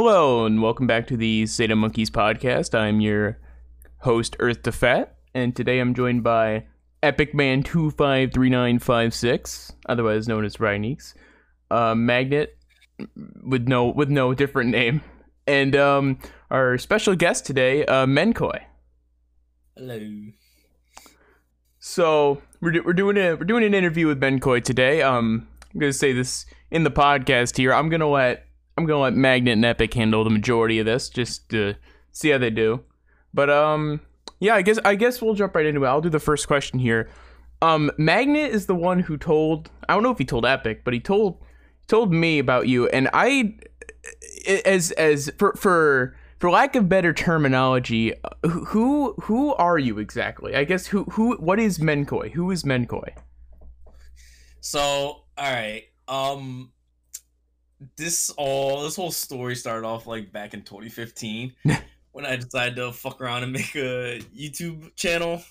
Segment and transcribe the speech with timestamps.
[0.00, 2.72] Hello, and welcome back to the SATAMonkeys podcast.
[2.72, 3.40] I'm your
[4.02, 6.66] host, Earth to Fat, and today I'm joined by
[7.02, 11.14] Epic Man 253956, otherwise known as Ryneeks,
[11.72, 12.56] uh, Magnet
[13.42, 15.00] with no with no different name,
[15.48, 18.60] and um, our special guest today, uh, MenKoi.
[19.76, 19.98] Hello.
[21.80, 25.02] So we're, do- we're doing a we're doing an interview with MenKoi today.
[25.02, 27.74] Um, I'm gonna say this in the podcast here.
[27.74, 28.44] I'm gonna let
[28.78, 31.74] I'm gonna let Magnet and Epic handle the majority of this, just to
[32.12, 32.84] see how they do.
[33.34, 34.00] But um,
[34.38, 35.88] yeah, I guess I guess we'll jump right into it.
[35.88, 37.10] I'll do the first question here.
[37.60, 40.94] Um, Magnet is the one who told I don't know if he told Epic, but
[40.94, 41.42] he told
[41.88, 43.56] told me about you, and I
[44.64, 48.14] as as for for for lack of better terminology,
[48.46, 50.54] who who are you exactly?
[50.54, 52.30] I guess who who what is MenKoi?
[52.30, 53.10] Who is MenKoi?
[54.60, 55.82] So, all right.
[56.06, 56.70] Um
[57.96, 61.52] this all this whole story started off like back in 2015
[62.12, 65.42] when I decided to fuck around and make a YouTube channel.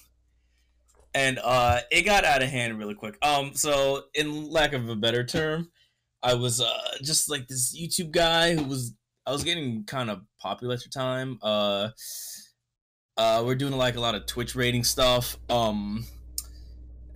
[1.14, 3.18] And uh it got out of hand really quick.
[3.22, 5.70] Um so in lack of a better term,
[6.22, 8.94] I was uh just like this YouTube guy who was
[9.26, 11.40] I was getting kind of popular at the time.
[11.42, 11.90] Uh
[13.16, 15.38] uh we're doing like a lot of Twitch raiding stuff.
[15.50, 16.06] Um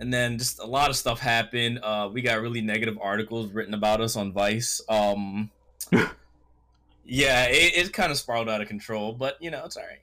[0.02, 1.78] and then just a lot of stuff happened.
[1.80, 4.80] Uh, we got really negative articles written about us on Vice.
[4.88, 5.48] Um,
[7.04, 10.00] yeah, it, it kind of spiraled out of control, but you know it's all right.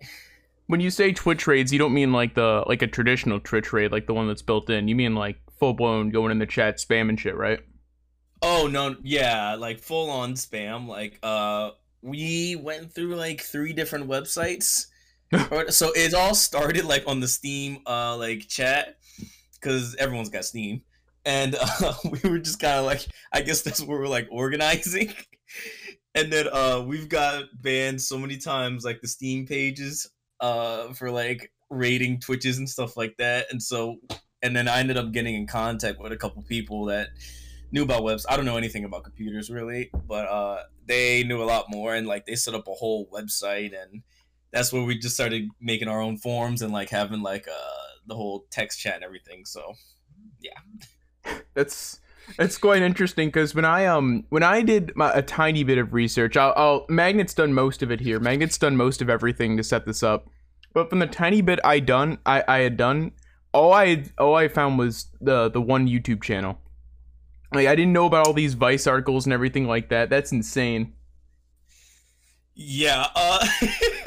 [0.68, 3.92] When you say Twitch raids, you don't mean like the like a traditional Twitch raid,
[3.92, 4.88] like the one that's built in.
[4.88, 7.60] You mean like full blown going in the chat spam and shit, right?
[8.42, 10.88] Oh no, yeah, like full on spam.
[10.88, 14.86] Like, uh, we went through like three different websites.
[15.70, 18.99] so it all started like on the Steam, uh, like chat
[19.60, 20.82] because everyone's got Steam,
[21.26, 25.14] and uh, we were just kind of like, I guess that's where we're like organizing.
[26.16, 31.12] and then uh, we've got banned so many times, like the Steam pages, uh, for
[31.12, 33.48] like raiding Twitches and stuff like that.
[33.52, 33.98] And so,
[34.42, 37.10] and then I ended up getting in contact with a couple people that
[37.72, 38.26] knew about webs.
[38.28, 42.08] I don't know anything about computers really, but uh, they knew a lot more, and
[42.08, 44.02] like they set up a whole website and
[44.52, 48.16] that's where we just started making our own forms and like having like uh the
[48.16, 49.46] whole text chat and everything.
[49.46, 49.74] So
[50.42, 52.00] yeah, that's
[52.38, 55.94] that's quite interesting because when I um when I did my, a tiny bit of
[55.94, 58.20] research, I'll, I'll Magnet's done most of it here.
[58.20, 60.28] Magnet's done most of everything to set this up,
[60.74, 63.12] but from the tiny bit I done I, I had done,
[63.54, 66.60] all I all I found was the the one YouTube channel.
[67.54, 70.10] Like I didn't know about all these Vice articles and everything like that.
[70.10, 70.94] That's insane.
[72.54, 73.08] Yeah.
[73.16, 73.48] Uh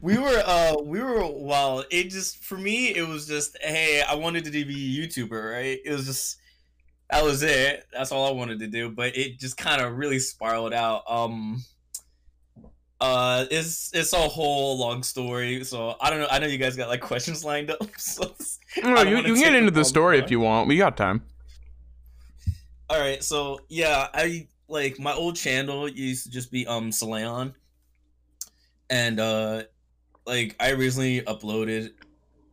[0.00, 4.14] we were uh we were well it just for me it was just hey i
[4.14, 5.78] wanted to be a youtuber right?
[5.84, 6.38] It was just
[7.10, 7.86] that was it.
[7.92, 8.88] That's all i wanted to do.
[8.88, 11.02] But it just kind of really spiraled out.
[11.06, 11.62] Um
[13.00, 15.62] uh it's it's a whole long story.
[15.64, 17.86] So i don't know i know you guys got like questions lined up.
[17.98, 18.34] So
[18.82, 20.68] no, you, you can get into the story if you want.
[20.68, 21.22] We got time.
[22.88, 27.52] All right so yeah i like my old channel used to just be um Celion
[28.88, 29.62] and uh
[30.26, 31.90] like I recently uploaded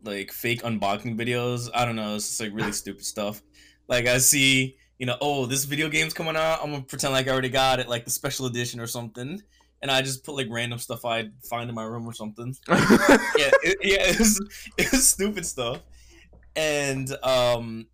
[0.03, 1.69] like fake unboxing videos.
[1.73, 3.41] I don't know, it's just like really stupid stuff.
[3.87, 6.59] Like I see, you know, oh, this video game's coming out.
[6.61, 9.41] I'm gonna pretend like I already got it, like the special edition or something.
[9.81, 12.55] And I just put like random stuff I find in my room or something.
[12.67, 12.77] yeah,
[13.63, 14.41] it, yeah, it was,
[14.77, 15.81] it stupid stuff.
[16.55, 17.87] And um,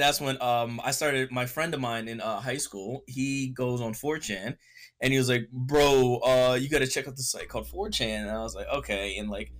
[0.00, 1.30] that's when um I started.
[1.30, 4.56] My friend of mine in uh, high school, he goes on 4chan,
[5.00, 8.22] and he was like, "Bro, uh, you got to check out this site called 4chan."
[8.22, 9.52] And I was like, "Okay." And like,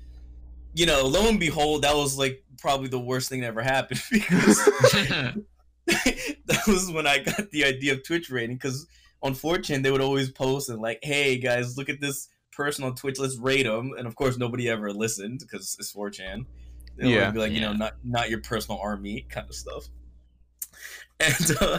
[0.75, 4.03] you know, lo and behold, that was like probably the worst thing that ever happened
[4.11, 4.59] because
[5.87, 8.57] that was when I got the idea of Twitch raiding.
[8.57, 8.87] Because
[9.23, 12.95] on 4chan, they would always post and like, "Hey guys, look at this person on
[12.95, 13.19] Twitch.
[13.19, 16.47] Let's rate them." And of course, nobody ever listened because it's 4chan.
[16.97, 17.55] They yeah, be like, yeah.
[17.55, 19.89] you know, not not your personal army kind of stuff.
[21.21, 21.79] And uh,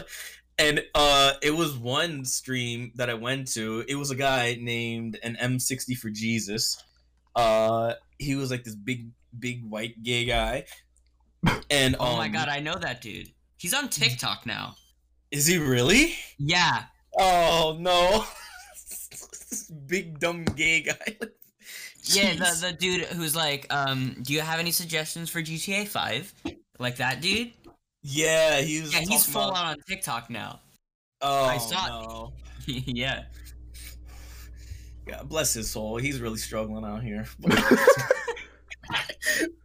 [0.57, 3.83] and uh it was one stream that I went to.
[3.87, 6.81] It was a guy named an M60 for Jesus.
[7.35, 10.65] Uh he was like this big big white gay guy.
[11.69, 13.31] And Oh um, my god, I know that dude.
[13.57, 14.75] He's on TikTok now.
[15.31, 16.15] Is he really?
[16.37, 16.83] Yeah.
[17.17, 18.25] Oh no.
[19.87, 21.17] big dumb gay guy.
[22.03, 26.33] yeah, the the dude who's like, um, do you have any suggestions for GTA 5?
[26.79, 27.51] Like that dude?
[28.03, 29.65] Yeah, he's yeah, he's full about...
[29.65, 30.59] on TikTok now.
[31.21, 31.87] Oh, I saw.
[31.87, 32.33] No.
[32.67, 33.23] yeah.
[35.05, 35.97] God bless his soul.
[35.97, 37.25] He's really struggling out here.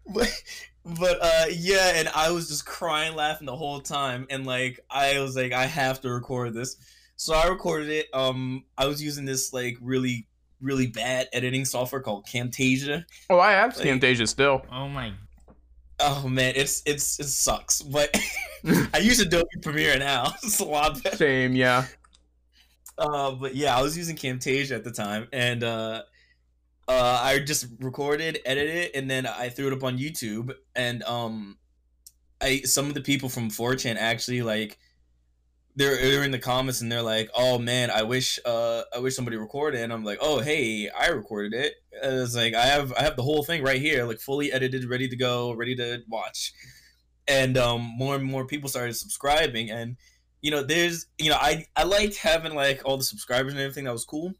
[0.06, 0.42] but,
[0.84, 5.18] but uh, yeah, and I was just crying, laughing the whole time, and like I
[5.20, 6.76] was like, I have to record this.
[7.16, 8.06] So I recorded it.
[8.12, 10.28] Um, I was using this like really,
[10.60, 13.04] really bad editing software called Camtasia.
[13.30, 14.62] Oh, I have Like- Camtasia still.
[14.70, 15.12] Oh my.
[15.98, 17.82] Oh man, it's it's it sucks.
[17.82, 18.14] But
[18.94, 20.32] I use Adobe Premiere now.
[20.43, 21.16] it's a lot better.
[21.16, 21.87] Same, yeah.
[22.98, 26.02] Uh, but yeah, I was using Camtasia at the time, and uh,
[26.88, 30.54] uh, I just recorded, edited it, and then I threw it up on YouTube.
[30.75, 31.58] And um,
[32.40, 34.78] I some of the people from 4chan actually like
[35.76, 39.14] they're they're in the comments and they're like, "Oh man, I wish uh I wish
[39.14, 42.93] somebody recorded." And I'm like, "Oh hey, I recorded it." And it's like I have
[42.94, 46.02] I have the whole thing right here, like fully edited, ready to go, ready to
[46.08, 46.52] watch.
[47.28, 49.96] And um, more and more people started subscribing, and
[50.43, 53.84] you know, there's you know, I I liked having like all the subscribers and everything.
[53.84, 54.32] That was cool.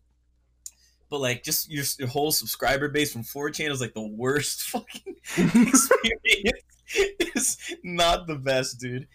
[1.08, 5.17] But like, just your, your whole subscriber base from 4chan is like the worst fucking
[5.37, 6.62] experience.
[6.94, 9.06] it's not the best, dude.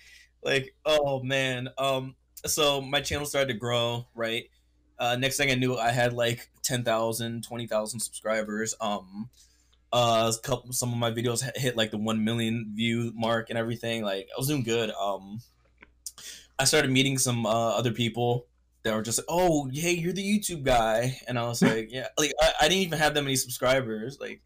[0.44, 1.70] Like, oh man.
[1.78, 2.16] Um,
[2.46, 4.46] so my channel started to grow, right?
[5.02, 8.76] Uh, next thing I knew, I had like 10,000, 20,000 subscribers.
[8.80, 9.30] Um,
[9.92, 14.04] uh, couple, some of my videos hit- like the 1 million view mark and everything.
[14.04, 14.92] Like, I was doing good.
[14.92, 15.42] Um,
[16.60, 18.46] I started meeting some uh, other people
[18.84, 22.08] that were just like, "Oh, hey, you're the YouTube guy," and I was like, "Yeah."
[22.20, 24.20] Like, I, I didn't even have that many subscribers.
[24.20, 24.42] Like,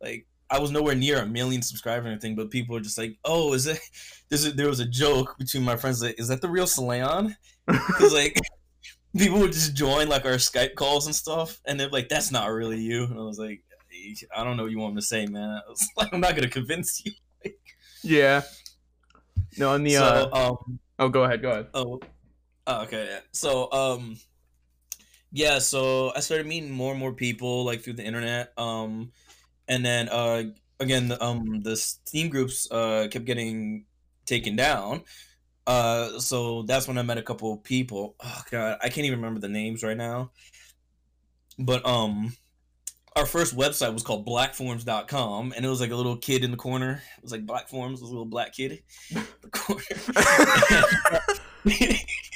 [0.00, 2.36] like I was nowhere near a million subscribers or anything.
[2.36, 3.80] But people were just like, "Oh, is it?"
[4.30, 6.00] There was a joke between my friends.
[6.02, 7.34] Like, is that the real Celion?
[7.66, 8.38] Because like
[9.18, 12.50] people would just join like our Skype calls and stuff, and they're like, "That's not
[12.50, 13.62] really you." And I was like,
[14.36, 16.34] "I don't know what you want me to say, man." I was like, "I'm not
[16.34, 17.12] gonna convince you."
[18.02, 18.42] Yeah.
[19.56, 21.66] No, on the so, uh um, oh go ahead, go ahead.
[21.74, 22.00] Oh,
[22.66, 23.18] oh, okay.
[23.32, 24.16] So, um,
[25.32, 25.58] yeah.
[25.58, 28.52] So I started meeting more and more people like through the internet.
[28.56, 29.10] Um,
[29.66, 30.44] and then uh,
[30.80, 33.84] again, the, um, the Steam groups uh kept getting
[34.26, 35.02] taken down.
[35.68, 38.16] Uh, so that's when I met a couple of people.
[38.24, 40.30] Oh god, I can't even remember the names right now.
[41.58, 42.34] But um,
[43.14, 46.56] our first website was called blackforms.com and it was like a little kid in the
[46.56, 47.02] corner.
[47.18, 49.82] It was like Black Forms, was a little black kid in the corner.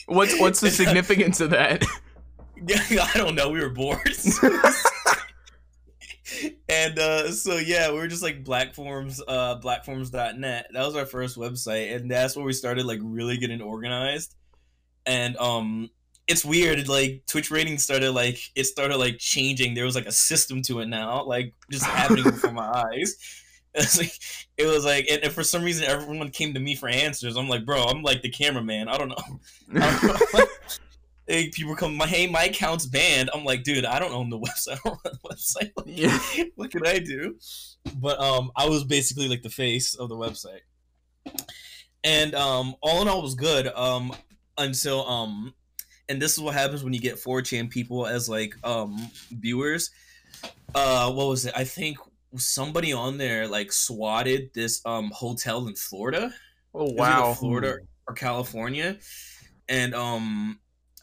[0.06, 1.84] What's what's the significance of that?
[2.68, 3.48] I don't know.
[3.48, 3.98] We were bored.
[6.68, 10.66] and uh, so yeah, we were just like blackforms, uh, blackforms.net.
[10.72, 14.34] That was our first website, and that's where we started like really getting organized.
[15.06, 15.90] And um,
[16.28, 16.88] it's weird.
[16.88, 19.74] Like Twitch raidings started like it started like changing.
[19.74, 23.16] There was like a system to it now, like just happening before my eyes.
[23.74, 24.12] It's like
[24.58, 27.38] it was like, and, and for some reason, everyone came to me for answers.
[27.38, 28.86] I'm like, bro, I'm like the cameraman.
[28.88, 29.16] I don't know.
[29.80, 30.44] I don't know.
[31.32, 33.30] Hey, people come, my hey, my account's banned.
[33.32, 34.72] I'm like, dude, I don't own the website.
[34.72, 35.70] I don't run the website.
[35.76, 36.18] Like, Yeah.
[36.56, 37.36] what can I do?
[37.96, 40.60] But um, I was basically like the face of the website,
[42.04, 43.66] and um, all in all, was good.
[43.68, 44.14] Um,
[44.58, 45.54] until um,
[46.08, 49.90] and this is what happens when you get 4chan people as like um viewers.
[50.74, 51.54] Uh, what was it?
[51.56, 51.98] I think
[52.36, 56.32] somebody on there like swatted this um hotel in Florida.
[56.74, 57.34] Oh It was either wow.
[57.34, 58.98] Florida or California,
[59.68, 60.60] and um,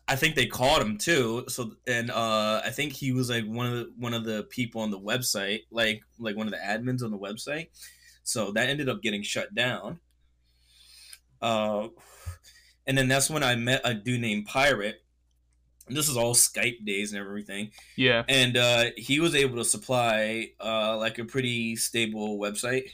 [0.10, 1.46] I think they caught him too.
[1.48, 4.82] So and uh, I think he was like one of the one of the people
[4.82, 7.68] on the website, like like one of the admins on the website.
[8.24, 10.00] So that ended up getting shut down.
[11.42, 11.88] Uh,
[12.86, 15.02] and then that's when I met a dude named Pirate.
[15.88, 18.24] And this is all Skype days and everything Yeah.
[18.30, 22.90] and uh, he was able to supply uh, like a pretty stable website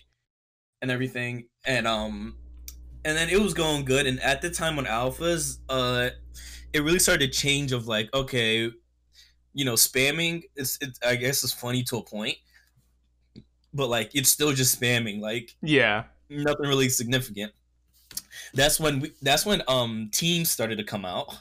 [0.82, 2.38] and everything and um
[3.04, 6.10] and then it was going good and at the time on alphas uh
[6.76, 8.70] it really started to change of like okay
[9.54, 12.38] you know spamming is it, i guess is funny to a point
[13.74, 16.04] but like it's still just spamming like Yeah.
[16.30, 17.52] nothing really significant
[18.54, 21.34] that's when we, that's when um teams started to come out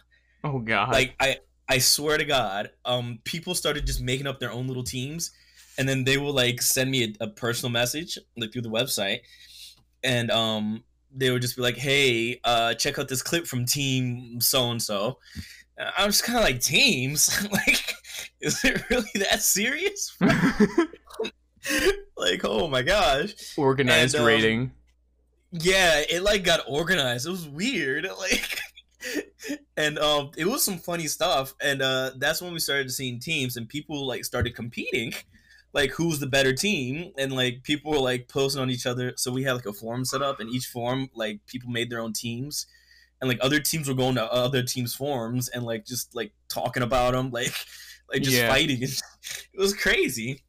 [0.42, 0.92] Oh god.
[0.92, 4.84] like I I swear to God, um, people started just making up their own little
[4.84, 5.30] teams,
[5.78, 9.20] and then they will like send me a, a personal message like through the website,
[10.02, 14.40] and um, they would just be like, "Hey, uh, check out this clip from Team
[14.40, 15.18] So and So."
[15.76, 17.94] I'm just kind of like teams, like,
[18.40, 20.16] is it really that serious?
[22.16, 24.72] like, oh my gosh, Organized and, um, raiding.
[25.50, 27.26] yeah, it like got organized.
[27.26, 28.06] It was weird.
[28.18, 28.60] Like
[29.76, 31.54] and um it was some funny stuff.
[31.60, 35.12] And uh that's when we started seeing teams and people like started competing.
[35.74, 37.12] Like who's the better team?
[37.18, 39.12] And like people were like posting on each other.
[39.16, 42.00] So we had like a forum set up and each forum like people made their
[42.00, 42.66] own teams.
[43.20, 46.82] And like other teams were going to other teams' forums and like just like talking
[46.82, 47.52] about them, like
[48.12, 48.48] like just Yeah.
[48.48, 48.82] fighting.
[48.82, 48.94] it
[49.58, 50.42] was crazy.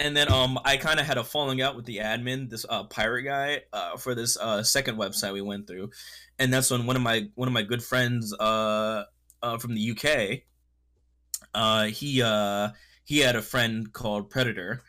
[0.00, 2.84] and then um I kind of had a falling out with the admin, this uh
[2.84, 5.90] pirate guy, uh for this uh second website we went through,
[6.38, 9.04] and that's when one of my one of my good friends uh
[9.42, 10.40] uh from the UK,
[11.54, 12.70] uh he uh
[13.04, 14.82] he had a friend called Predator,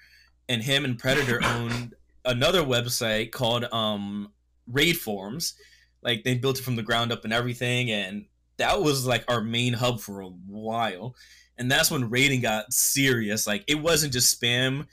[0.49, 1.93] and him and Predator owned
[2.23, 4.31] another website called um
[4.67, 5.53] Raid Forums,
[6.01, 8.25] like they built it from the ground up and everything, and
[8.57, 11.15] that was like our main hub for a while
[11.57, 13.47] and that's when raiding got serious.
[13.47, 14.87] Like it wasn't just spam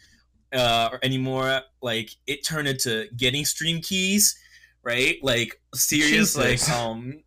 [0.53, 1.63] uh, anymore.
[1.81, 4.39] Like it turned into getting stream keys,
[4.83, 5.17] right?
[5.23, 6.69] Like serious, Jesus.
[6.69, 7.23] like um.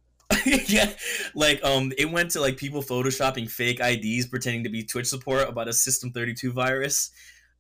[0.68, 0.92] yeah,
[1.34, 5.48] like um, it went to like people photoshopping fake IDs pretending to be Twitch support
[5.48, 7.12] about a System 32 virus,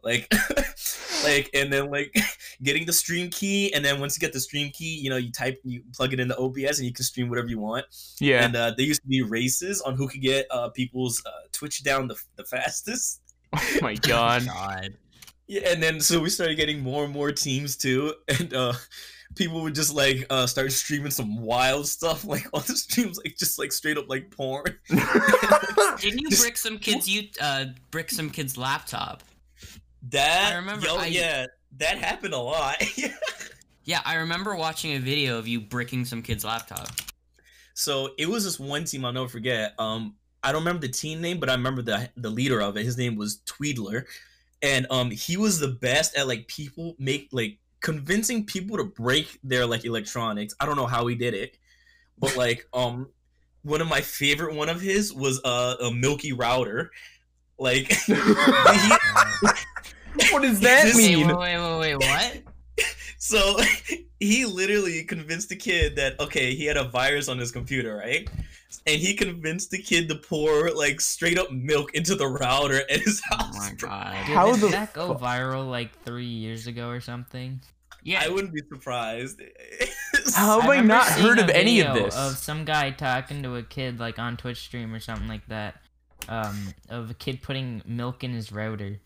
[0.03, 0.31] like,
[1.23, 2.15] like, and then like
[2.63, 5.31] getting the stream key, and then once you get the stream key, you know, you
[5.31, 7.85] type, you plug it into OBS, and you can stream whatever you want.
[8.19, 8.45] Yeah.
[8.45, 11.83] And uh, there used to be races on who could get uh, people's uh, Twitch
[11.83, 13.21] down the, the fastest.
[13.53, 14.45] oh my god.
[14.45, 14.95] God.
[15.47, 18.73] Yeah, and then so we started getting more and more teams too, and uh,
[19.35, 23.35] people would just like uh, start streaming some wild stuff, like on the streams, like
[23.37, 24.65] just like straight up like porn.
[24.89, 27.07] Didn't you brick some kids?
[27.09, 29.23] You uh, brick some kids' laptop.
[30.09, 31.45] That I remember yo, I- yeah,
[31.77, 32.81] that happened a lot.
[33.87, 36.87] Yeah, I remember watching a video of you bricking some kid's laptop.
[37.75, 39.75] so it was this one team I'll never forget.
[39.77, 42.83] Um, I don't remember the team name, but I remember the the leader of it.
[42.83, 44.05] His name was Tweedler,
[44.63, 49.39] and um, he was the best at like people make like convincing people to break
[49.43, 50.55] their like electronics.
[50.59, 51.55] I don't know how he did it,
[52.17, 53.07] but like um,
[53.61, 56.91] one of my favorite one of his was uh, a Milky router.
[57.57, 58.13] Like he,
[60.31, 61.27] what does that This- mean?
[61.27, 62.41] wait, wait, wait, wait, what?
[63.17, 63.57] So
[64.19, 68.29] he literally convinced the kid that okay, he had a virus on his computer, right?
[68.85, 72.99] And he convinced the kid to pour like straight up milk into the router at
[72.99, 73.57] his Oh house.
[73.57, 74.15] my god.
[74.27, 77.61] Dude, How did the that go viral like three years ago or something?
[78.05, 79.41] Yeah, I wouldn't be surprised.
[80.35, 82.15] How have I, remember not heard of any of this?
[82.15, 85.81] Of some guy talking to a kid like on Twitch stream or something like that.
[86.29, 88.99] Um, of a kid putting milk in his router.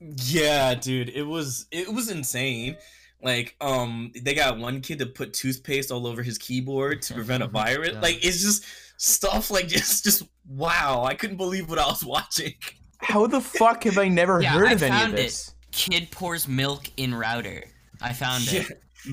[0.00, 2.76] yeah, dude, it was it was insane.
[3.22, 7.42] Like, um, they got one kid to put toothpaste all over his keyboard to prevent
[7.42, 7.94] a virus.
[8.00, 8.64] Like, it's just
[8.96, 11.02] stuff like just just wow.
[11.04, 12.54] I couldn't believe what I was watching.
[12.98, 15.16] How the fuck have I never Yeah, heard I of any of found it.
[15.16, 15.54] this?
[15.72, 17.64] kid pours milk in router.
[18.02, 18.66] I found it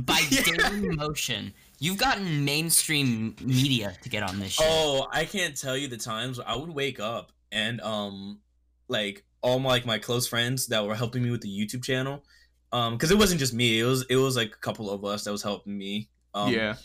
[0.05, 0.41] by Yeah.
[0.41, 1.53] Dailymotion.
[1.79, 4.65] You've gotten mainstream media to get on this shit.
[4.67, 8.39] Oh, I can't tell you the times I would wake up and um
[8.87, 12.23] like all my like my close friends that were helping me with the YouTube channel.
[12.71, 15.23] Um because it wasn't just me, it was it was like a couple of us
[15.25, 16.09] that was helping me.
[16.33, 16.75] Um yeah.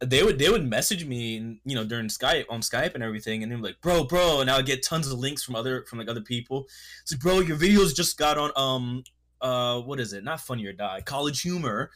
[0.00, 3.42] they would they would message me and you know during Skype on Skype and everything
[3.42, 5.84] and they were like, bro, bro, and I would get tons of links from other
[5.84, 6.66] from like other people.
[7.02, 9.04] It's like, bro, your videos just got on um
[9.42, 10.24] uh what is it?
[10.24, 11.90] Not funny or die, college humor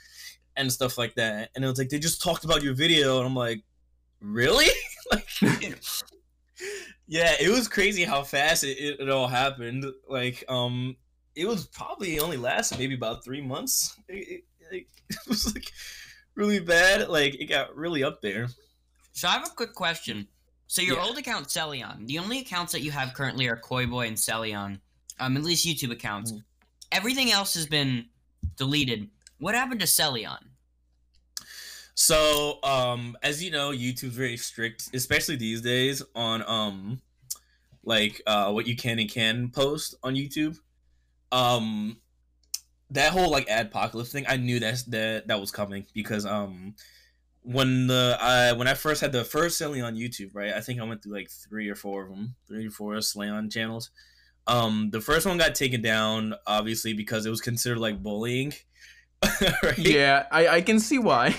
[0.56, 1.50] and stuff like that.
[1.54, 3.62] And it was like they just talked about your video and I'm like,
[4.20, 4.66] really?
[5.12, 5.26] like
[7.08, 9.84] Yeah, it was crazy how fast it, it, it all happened.
[10.08, 10.96] Like, um
[11.34, 13.94] it was probably only lasted maybe about three months.
[14.08, 15.70] It, it, it was like
[16.34, 17.08] really bad.
[17.08, 18.48] Like it got really up there.
[19.12, 20.26] So I have a quick question.
[20.66, 21.04] So your Yeah.
[21.04, 24.80] old account Celion, the only accounts that you have currently are Koi Boy and Celion,
[25.20, 26.32] um, at least YouTube accounts.
[26.32, 26.42] Mm.
[26.92, 28.06] Everything else has been
[28.56, 29.08] deleted.
[29.38, 30.38] What happened to Celion?
[31.94, 37.00] So, um, as you know, YouTube's very strict, especially these days, on um,
[37.84, 40.58] like uh, what you can and can post on YouTube.
[41.32, 41.96] Um,
[42.90, 46.74] that whole like adpocalypse thing, I knew that's that that was coming because um,
[47.42, 50.52] when the I when I first had the first selling on YouTube, right?
[50.52, 53.50] I think I went through like three or four of them, three or four Celion
[53.50, 53.90] channels.
[54.46, 58.52] Um, the first one got taken down, obviously, because it was considered like bullying.
[59.62, 59.78] right?
[59.78, 61.36] Yeah, I, I can see why.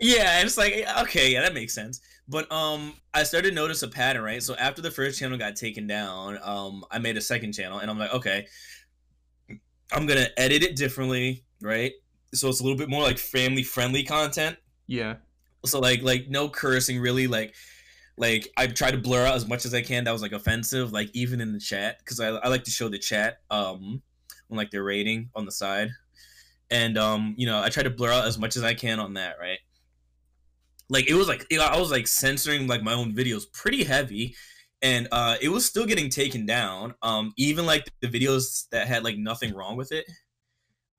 [0.00, 2.00] Yeah, and it's like okay, yeah, that makes sense.
[2.28, 4.42] But um, I started to notice a pattern, right?
[4.42, 7.90] So after the first channel got taken down, um, I made a second channel, and
[7.90, 8.46] I'm like, okay,
[9.90, 11.92] I'm gonna edit it differently, right?
[12.34, 14.56] So it's a little bit more like family friendly content.
[14.86, 15.16] Yeah.
[15.64, 17.26] So like like no cursing, really.
[17.26, 17.54] Like
[18.18, 20.92] like I try to blur out as much as I can that was like offensive,
[20.92, 24.02] like even in the chat, because I I like to show the chat um
[24.48, 25.90] when like they're raiding on the side,
[26.70, 29.14] and um you know I try to blur out as much as I can on
[29.14, 29.58] that, right?
[30.90, 34.34] like it was like know, I was like censoring like my own videos pretty heavy
[34.82, 39.04] and uh it was still getting taken down um even like the videos that had
[39.04, 40.06] like nothing wrong with it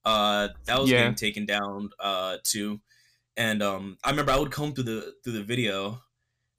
[0.05, 0.97] uh that was Yeah.
[0.97, 2.79] getting taken down uh too
[3.37, 6.01] and um I remember I would come through the through the video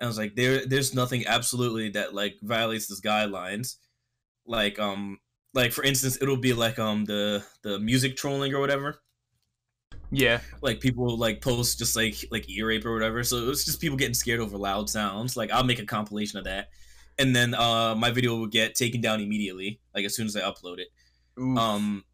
[0.00, 3.76] and I was like there there's nothing absolutely that like violates this guidelines
[4.46, 5.18] like um
[5.54, 9.00] like for instance, it'll be like um the the music trolling or whatever.
[10.10, 10.40] Yeah.
[10.60, 13.22] Like people like post just like like ear rape or whatever.
[13.24, 15.36] So it was just people getting scared over loud sounds.
[15.36, 16.68] Like I'll make a compilation of that,
[17.18, 20.40] and then uh my video will get taken down immediately, like as soon as I
[20.40, 20.88] upload it.
[21.40, 21.58] Oof.
[21.58, 22.04] Um,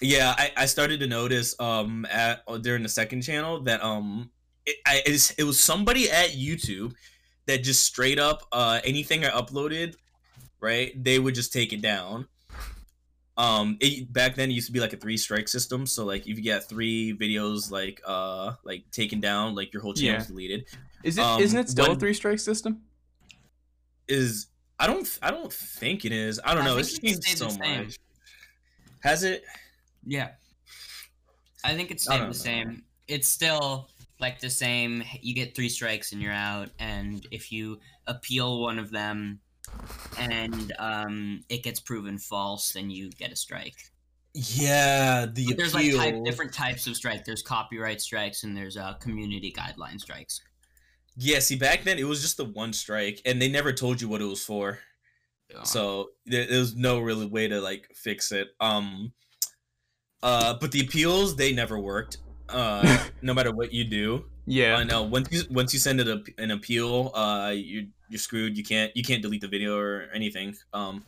[0.00, 4.30] yeah, I, I started to notice um at uh, during the second channel that um
[4.66, 6.94] it I it was somebody at YouTube
[7.48, 9.96] that just straight up uh anything I uploaded,
[10.60, 10.92] right?
[11.02, 12.28] They would just take it down.
[13.36, 15.86] Um, it, back then it used to be like a three strike system.
[15.86, 19.94] So like if you get three videos like uh like taken down, like your whole
[19.94, 20.28] channel's Yeah.
[20.28, 20.66] deleted.
[21.04, 22.82] Is it um, not it still a three strike system?
[24.08, 26.40] Is I don't I don't think it is.
[26.44, 26.76] I don't know.
[26.82, 27.98] think It's changed stayed so much.
[29.00, 29.44] Has it?
[30.04, 30.30] Yeah.
[31.64, 32.32] I think it's I stayed the know.
[32.32, 32.82] same.
[33.06, 33.88] It's still
[34.20, 35.02] like the same.
[35.20, 39.40] You get three strikes and you're out, and if you appeal one of them,
[40.18, 43.76] and um, it gets proven false, then you get a strike.
[44.34, 47.24] Yeah, the But there's like type, different types of strike.
[47.24, 50.42] There's copyright strikes and there's uh, community guideline strikes.
[51.16, 54.08] Yeah, see, back then it was just the one strike, and they never told you
[54.08, 54.78] what it was for.
[55.50, 55.62] Yeah.
[55.64, 58.48] So there, there was no really way to like fix it.
[58.60, 59.12] Um,
[60.22, 62.18] uh, but the appeals they never worked.
[62.48, 64.24] Uh, no matter what you do.
[64.46, 64.76] Yeah.
[64.76, 68.56] I know once you once you send it a, an appeal, uh, you you're screwed.
[68.56, 70.56] You can't you can't delete the video or anything.
[70.72, 71.04] Um,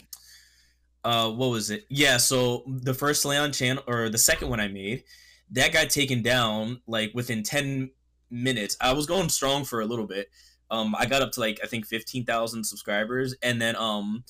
[1.04, 1.87] uh, what was it?
[1.88, 5.04] Yeah, so the first Leon channel or the second one I made,
[5.52, 7.90] that got taken down like within ten
[8.30, 8.76] minutes.
[8.80, 10.28] I was going strong for a little bit.
[10.70, 14.25] Um, I got up to like I think fifteen thousand subscribers, and then um,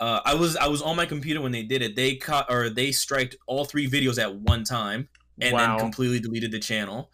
[0.00, 1.96] uh, I was I was on my computer when they did it.
[1.96, 5.08] They caught or they striked all three videos at one time,
[5.40, 5.76] and Wow.
[5.76, 7.10] then completely deleted the channel.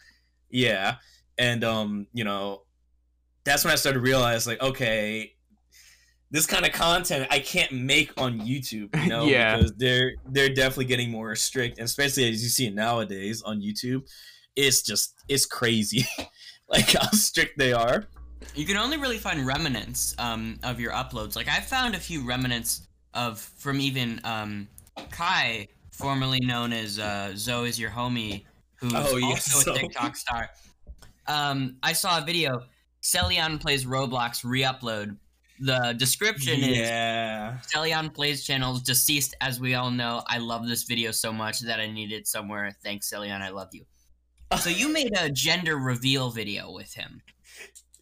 [0.50, 0.96] Yeah,
[1.38, 2.62] and um, you know,
[3.44, 5.32] that's when I started to realize like, okay,
[6.30, 9.56] this kind of content I can't make on YouTube, you know, Yeah.
[9.56, 13.60] because they're they're definitely getting more strict, and especially as you see it nowadays on
[13.60, 14.08] YouTube,
[14.56, 16.06] it's just it's crazy,
[16.68, 18.04] like how strict they are.
[18.54, 21.36] You can only really find remnants um, of your uploads.
[21.36, 24.68] Like I found a few remnants of from even um,
[25.10, 28.44] Kai, formerly known as uh, Zoe is your homie,
[28.76, 30.50] who's Oh, yeah, also a TikTok star.
[31.28, 32.62] Um, I saw a video.
[33.02, 35.16] Celion plays Roblox re-upload.
[35.60, 39.36] The description is Yeah, Celion plays channels deceased.
[39.40, 42.74] As we all know, I love this video so much that I need it somewhere.
[42.82, 43.40] Thanks, Celion.
[43.40, 43.84] I love you.
[44.58, 47.22] So you made a gender reveal video with him.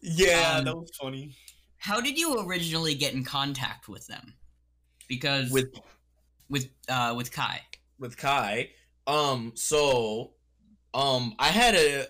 [0.01, 1.33] yeah, Um, that was funny.
[1.77, 4.33] How did you originally get in contact with them?
[5.07, 5.73] Because With
[6.49, 7.61] with uh with Kai.
[8.01, 8.71] With Kai.
[9.07, 10.31] Um, so,
[10.93, 12.07] um, I had a,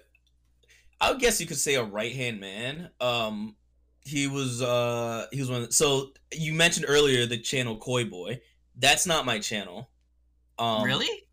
[1.00, 2.90] I would guess you could say a right hand man.
[3.00, 3.56] Um,
[4.04, 5.70] he was, uh, he was one.
[5.70, 8.42] So you mentioned earlier the channel Koi Boy.
[8.76, 9.92] That's not my channel.
[10.58, 11.28] Um, really?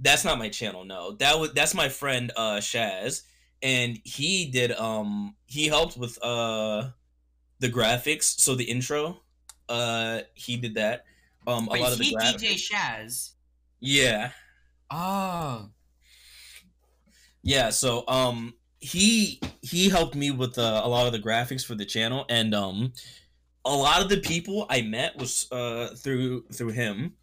[0.00, 0.84] That's not my channel.
[0.84, 3.22] No, that was that's my friend uh Shaz,
[3.62, 6.90] and he did um he helped with uh
[7.60, 8.40] the graphics.
[8.40, 9.22] So the intro,
[9.68, 11.04] uh, he did that.
[11.46, 12.42] Um, a Wait, lot of the he graphics.
[12.42, 13.30] DJ Shaz.
[13.82, 14.30] Yeah.
[14.92, 15.70] Oh.
[17.42, 21.74] Yeah, so um he he helped me with uh, a lot of the graphics for
[21.74, 22.92] the channel and um
[23.64, 27.14] a lot of the people I met was uh through through him.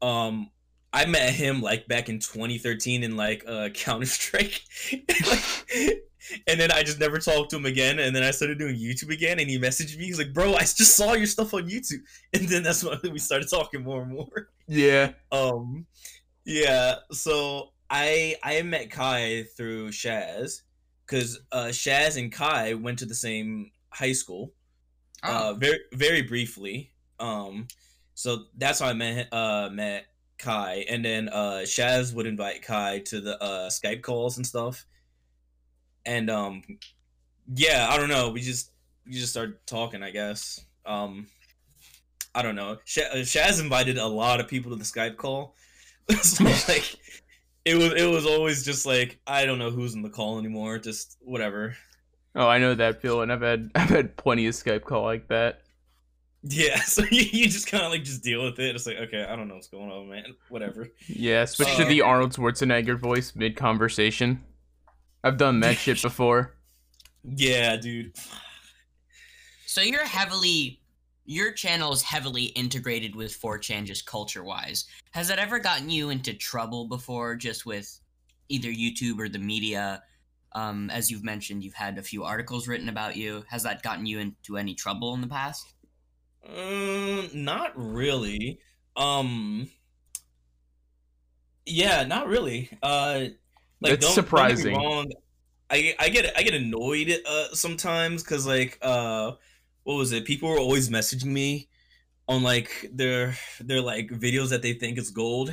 [0.00, 0.50] Um
[0.94, 4.62] I met him like back in 2013 in like uh Counter Strike.
[6.46, 9.10] and then I just never talked to him again and then I started doing YouTube
[9.10, 12.00] again and he messaged me he's like, "Bro, I just saw your stuff on YouTube."
[12.32, 15.12] And then that's when we started talking more and more Yeah.
[15.30, 15.86] um
[16.44, 20.62] yeah so i i met kai through shaz
[21.06, 24.52] because uh shaz and kai went to the same high school
[25.24, 25.50] Oh.
[25.50, 27.68] uh very very briefly um
[28.14, 30.06] so that's how i met uh met
[30.38, 34.84] kai and then uh shaz would invite kai to the uh skype calls and stuff
[36.06, 36.62] and um
[37.54, 38.72] yeah i don't know we just
[39.06, 41.26] we just started talking i guess um
[42.34, 42.78] I don't know.
[42.84, 45.54] Sh- uh, Shaz invited a lot of people to the Skype call.
[46.22, 46.96] so like,
[47.64, 50.78] it was it was always just like I don't know who's in the call anymore.
[50.78, 51.76] Just whatever.
[52.34, 53.30] Oh, I know that feeling.
[53.30, 55.60] I've had I've had plenty of Skype call like that.
[56.42, 56.80] Yeah.
[56.86, 58.74] So you, you just kind of like just deal with it.
[58.74, 60.34] It's like okay, I don't know what's going on, man.
[60.48, 60.88] Whatever.
[61.06, 64.42] Yeah, switch to the Arnold Schwarzenegger voice mid conversation.
[65.22, 66.54] I've done that shit before.
[67.24, 68.16] Yeah, dude.
[69.66, 70.81] So you're heavily
[71.24, 74.86] your channel is heavily integrated with 4chan just culture wise.
[75.12, 78.00] Has that ever gotten you into trouble before just with
[78.48, 80.02] either YouTube or the media?
[80.54, 83.44] Um, as you've mentioned, you've had a few articles written about you.
[83.48, 85.74] Has that gotten you into any trouble in the past?
[86.46, 88.58] Um, not really.
[88.96, 89.70] Um.
[91.64, 92.76] Yeah, not really.
[92.82, 93.26] Uh,
[93.80, 94.74] like That's don't, surprising.
[94.74, 95.12] Don't get me wrong.
[95.70, 99.32] I I get I get annoyed uh sometimes because like uh
[99.84, 100.24] what was it?
[100.24, 101.68] People were always messaging me
[102.28, 105.50] on like their their like videos that they think is gold,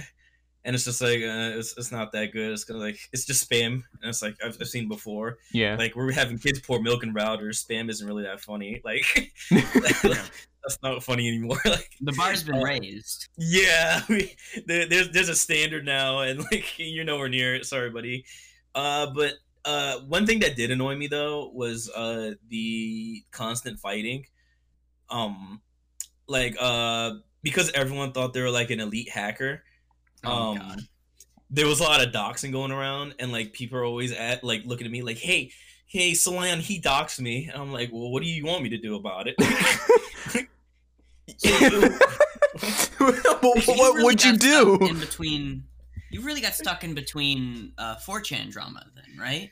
[0.63, 2.51] and it's just like uh, it's it's not that good.
[2.51, 5.37] It's gonna like it's just spam, and it's like I've, I've seen before.
[5.51, 5.75] Yeah.
[5.77, 7.65] Like we're having kids pour milk in routers.
[7.65, 8.81] Spam isn't really that funny.
[8.85, 9.05] Like
[10.61, 11.57] that's not funny anymore.
[11.65, 13.29] like The bar's been Uh, raised.
[13.37, 14.35] yeah, we,
[14.67, 17.65] there, there's there's a standard now, and like you're nowhere near it.
[17.65, 18.25] Sorry, buddy.
[18.75, 19.33] Uh, but
[19.65, 24.25] uh, one thing that did annoy me though was uh the constant fighting.
[25.09, 25.61] Um,
[26.27, 29.63] like uh because everyone thought they were like an elite hacker.
[30.23, 30.81] Oh, um, God.
[31.49, 34.63] there was a lot of doxing going around, and like people are always at like
[34.65, 35.51] looking at me like, "Hey,
[35.87, 38.77] hey, Solon, he doxed me," and I'm like, "Well, what do you want me to
[38.77, 39.35] do about it?"
[42.99, 44.77] what You what really would you do?
[44.81, 45.63] In between,
[46.11, 49.51] you really got stuck in between uh, 4chan drama, then, right?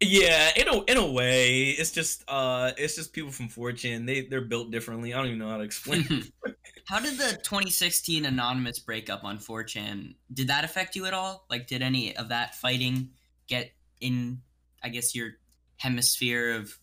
[0.00, 4.06] Yeah, in a in a way, it's just uh, it's just people from 4chan.
[4.06, 5.12] They they're built differently.
[5.12, 6.24] I don't even know how to explain.
[6.84, 11.44] How did the 2016 anonymous breakup on 4chan did that affect you at all?
[11.50, 13.10] Like, did any of that fighting
[13.46, 14.40] get in?
[14.82, 15.32] I guess your
[15.76, 16.78] hemisphere of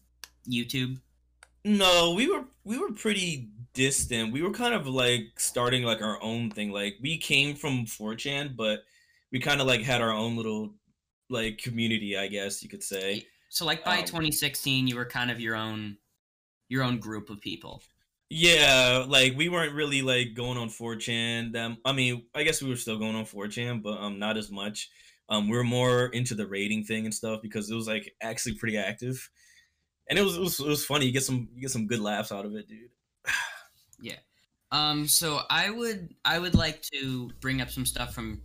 [0.47, 0.99] YouTube.
[1.63, 4.33] no, we were we were pretty distant.
[4.33, 6.71] We were kind of like starting like our own thing.
[6.71, 8.79] Like we came from 4chan, but
[9.31, 10.73] we kind of like had our own little
[11.29, 13.27] like community, I guess you could say.
[13.49, 15.97] So, like by Um, 2016, you were kind of your own,
[16.69, 17.83] your own group of people.
[18.29, 21.53] Yeah, like we weren't really like going on 4chan.
[21.53, 24.49] Them, I mean, I guess we were still going on 4chan, but um, not as
[24.49, 24.89] much.
[25.29, 28.55] Um, we were more into the raiding thing and stuff because it was like actually
[28.55, 29.29] pretty active,
[30.09, 31.07] and it was it was, it was funny.
[31.07, 32.89] You get some you get some good laughs out of it, dude.
[34.71, 38.41] Um, so I would I would like to bring up some stuff from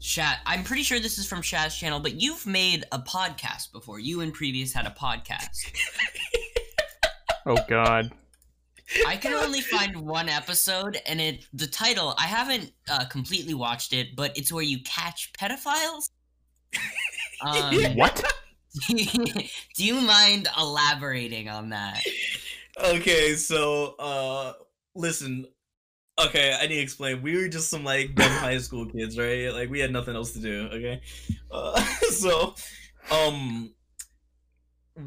[0.00, 0.36] Shaz.
[0.46, 3.98] I'm pretty sure this is from Shaz's channel, but you've made a podcast before.
[3.98, 5.72] You and previous had a podcast.
[7.46, 8.10] Oh God.
[9.06, 12.14] I can only find one episode, and it the title.
[12.18, 16.10] I haven't uh, completely watched it, but it's where you catch pedophiles.
[17.40, 18.32] Um, What?
[18.88, 19.44] do
[19.76, 22.02] you mind elaborating on that?
[22.84, 24.52] Okay, so uh,
[24.96, 25.46] listen.
[26.18, 27.22] Okay, I need to explain.
[27.22, 29.52] We were just some like dumb high school kids, right?
[29.52, 30.68] Like we had nothing else to do.
[30.72, 31.00] Okay,
[31.50, 31.80] uh,
[32.10, 32.54] so
[33.10, 33.74] um,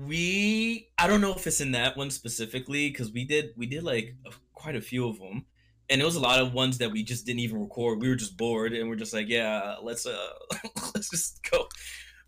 [0.08, 3.84] we I don't know if it's in that one specifically because we did we did
[3.84, 4.16] like
[4.54, 5.46] quite a few of them,
[5.90, 8.02] and it was a lot of ones that we just didn't even record.
[8.02, 10.30] We were just bored, and we're just like, yeah, let's uh,
[10.94, 11.68] let's just go.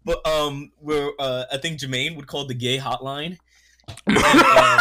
[0.04, 3.38] But um, we're uh, I think Jermaine would call the gay hotline.
[4.08, 4.80] And, um,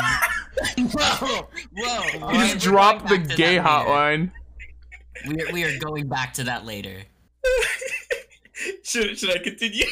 [0.78, 2.32] whoa, whoa!
[2.32, 4.30] You just we're dropped the going back to gay hotline.
[5.28, 7.02] We are, we are going back to that later.
[8.82, 9.86] should should I continue?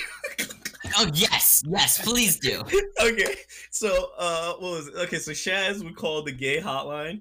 [0.96, 2.62] Oh yes, yes, please do.
[3.02, 3.34] okay,
[3.70, 4.94] so uh, what was it?
[4.96, 7.20] Okay, so Shaz would call the gay hotline,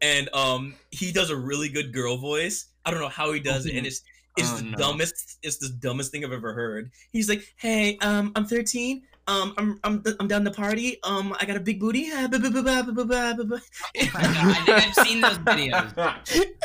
[0.00, 2.66] and um, he does a really good girl voice.
[2.84, 4.02] I don't know how he does it, and it's
[4.36, 4.78] it's Oh, the no.
[4.78, 5.38] dumbest.
[5.42, 6.90] It's the dumbest thing I've ever heard.
[7.10, 9.02] He's like, "Hey, um, I'm 13.
[9.28, 10.96] Um, I'm I'm I'm down the party.
[11.04, 12.08] Um, I got a big booty.
[12.12, 13.04] Ah, ba- ba- ba- ba- ba- ba-
[13.36, 15.92] ba- ba." Oh I think I've seen those videos.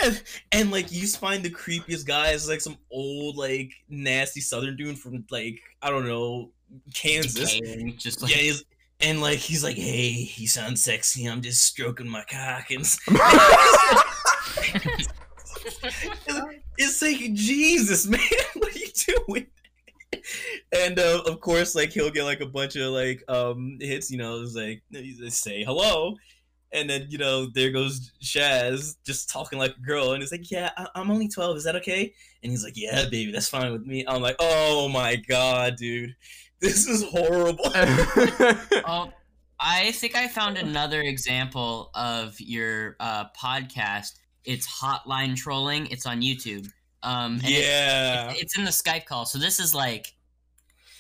[0.02, 0.23] and,
[0.54, 4.97] and, like you find the creepiest guy is like some old like nasty southern dude
[4.97, 6.52] from like I don't know
[6.93, 7.54] Kansas.
[7.54, 8.63] Decaying, just like Yeah, he's,
[9.02, 11.26] and like he's like, hey, you sound sexy.
[11.26, 12.82] I'm just stroking my cock, and
[16.78, 18.21] it's like Jesus, man,
[18.54, 18.88] what are you
[19.28, 19.47] doing?
[20.76, 24.10] And uh, of course, like he'll get like a bunch of like um hits.
[24.12, 24.82] You know, it's like
[25.32, 26.15] say hello,
[26.71, 30.49] and then you know there goes Shaz just talking like a girl, and it's like,
[30.49, 31.58] yeah, I- I'm only twelve.
[31.58, 32.13] Is that okay?
[32.41, 34.04] And he's like, yeah, baby, that's fine with me.
[34.08, 36.15] I'm like, oh my god, dude,
[36.60, 37.65] this is horrible.
[38.86, 39.12] Oh,
[39.60, 44.13] I think I found another example of your uh, podcast.
[44.43, 45.88] It's hotline trolling.
[45.88, 46.67] It's on YouTube.
[47.04, 48.32] Um, yeah.
[48.32, 49.26] it's, it's in the Skype call.
[49.26, 50.13] So this is like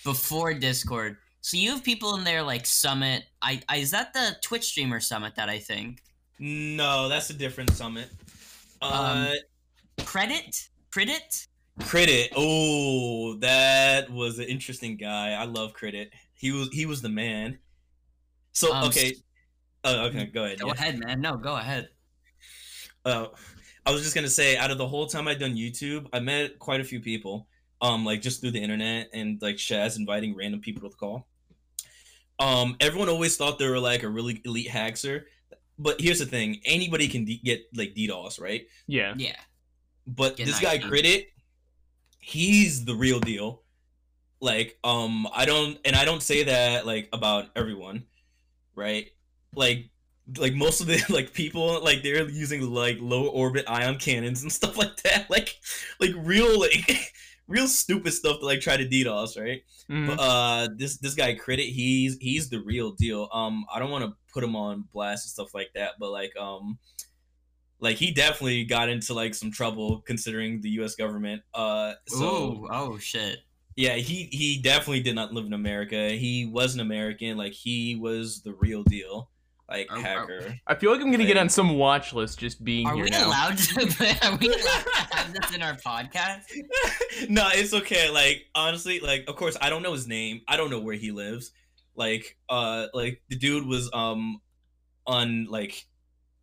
[0.03, 1.17] before Discord.
[1.41, 3.23] So you have people in there like Summit.
[3.41, 6.01] I, I is that the Twitch streamer Summit that I think
[6.39, 8.09] No, that's a different summit.
[8.81, 9.33] Uh,
[10.05, 11.47] credit credit.
[11.85, 12.31] Credit.
[12.35, 15.31] Oh, that was an interesting guy.
[15.31, 16.13] I love Credit.
[16.35, 17.57] He was he was the man.
[18.51, 19.15] So Um, okay.
[19.83, 20.59] Oh, okay, go ahead.
[20.59, 20.73] Go yeah.
[20.73, 21.19] ahead, man.
[21.19, 21.89] No, go ahead.
[23.03, 23.27] Uh,
[23.85, 26.59] I was just gonna say, out of the whole time I've done YouTube, I met
[26.59, 27.47] quite a few people.
[27.81, 31.27] Um, like just through the internet and like Shaz inviting random people to the call.
[32.39, 35.25] Um, everyone always thought they were like a really elite hacker,
[35.77, 38.67] but here's the thing: anybody can d- get like DDoS, right?
[38.87, 39.13] Yeah.
[39.17, 39.35] Yeah.
[40.07, 40.87] But Get this guy ID.
[40.87, 41.27] Credit,
[42.19, 43.63] he's the real deal.
[44.39, 48.05] Like, um, I don't, and I don't say that like about everyone,
[48.75, 49.09] right?
[49.55, 49.89] Like,
[50.37, 54.51] like most of the like people, like they're using like low orbit ion cannons and
[54.59, 55.55] stuff like that, like,
[55.99, 57.11] like real like.
[57.45, 59.63] Real stupid stuff to like try to DDoS, right?
[59.91, 60.07] Mhm.
[60.07, 63.27] But uh, this this guy credit, he's he's the real deal.
[63.33, 66.31] Um, I don't want to put him on blast and stuff like that, but like
[66.37, 66.79] um,
[67.81, 70.95] like he definitely got into like some trouble considering the U.S.
[70.95, 71.41] government.
[71.53, 73.39] Uh, so Ooh, oh shit.
[73.75, 76.11] yeah, he he definitely did not live in America.
[76.11, 77.37] He was an American.
[77.37, 79.29] Like he was the real deal,
[79.69, 80.59] like Are- are- hacker.
[80.67, 83.09] I feel like I'm gonna get on some watch list just being Are here we
[83.09, 83.27] now.
[83.27, 83.81] allowed to?
[84.23, 86.43] Are we allowed to have this in our podcast?
[87.29, 88.09] no, it's okay.
[88.09, 90.41] Like honestly, like of course I don't know his name.
[90.47, 91.51] I don't know where he lives.
[91.95, 94.41] Like uh, like the dude was um
[95.05, 95.85] on like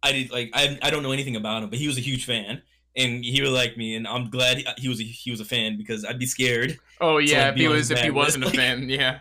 [0.02, 2.24] I did like I I don't know anything about him, but he was a huge
[2.24, 2.62] fan.
[2.96, 5.44] And he would like me, and I'm glad he, he was a, he was a
[5.44, 6.76] fan because I'd be scared.
[7.00, 9.20] Oh yeah, like, if he was if he wasn't a fan, yeah.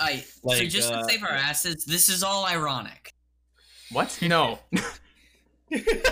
[0.00, 3.12] I so just uh, to save our asses, this is all ironic.
[3.92, 4.16] What?
[4.22, 4.58] No.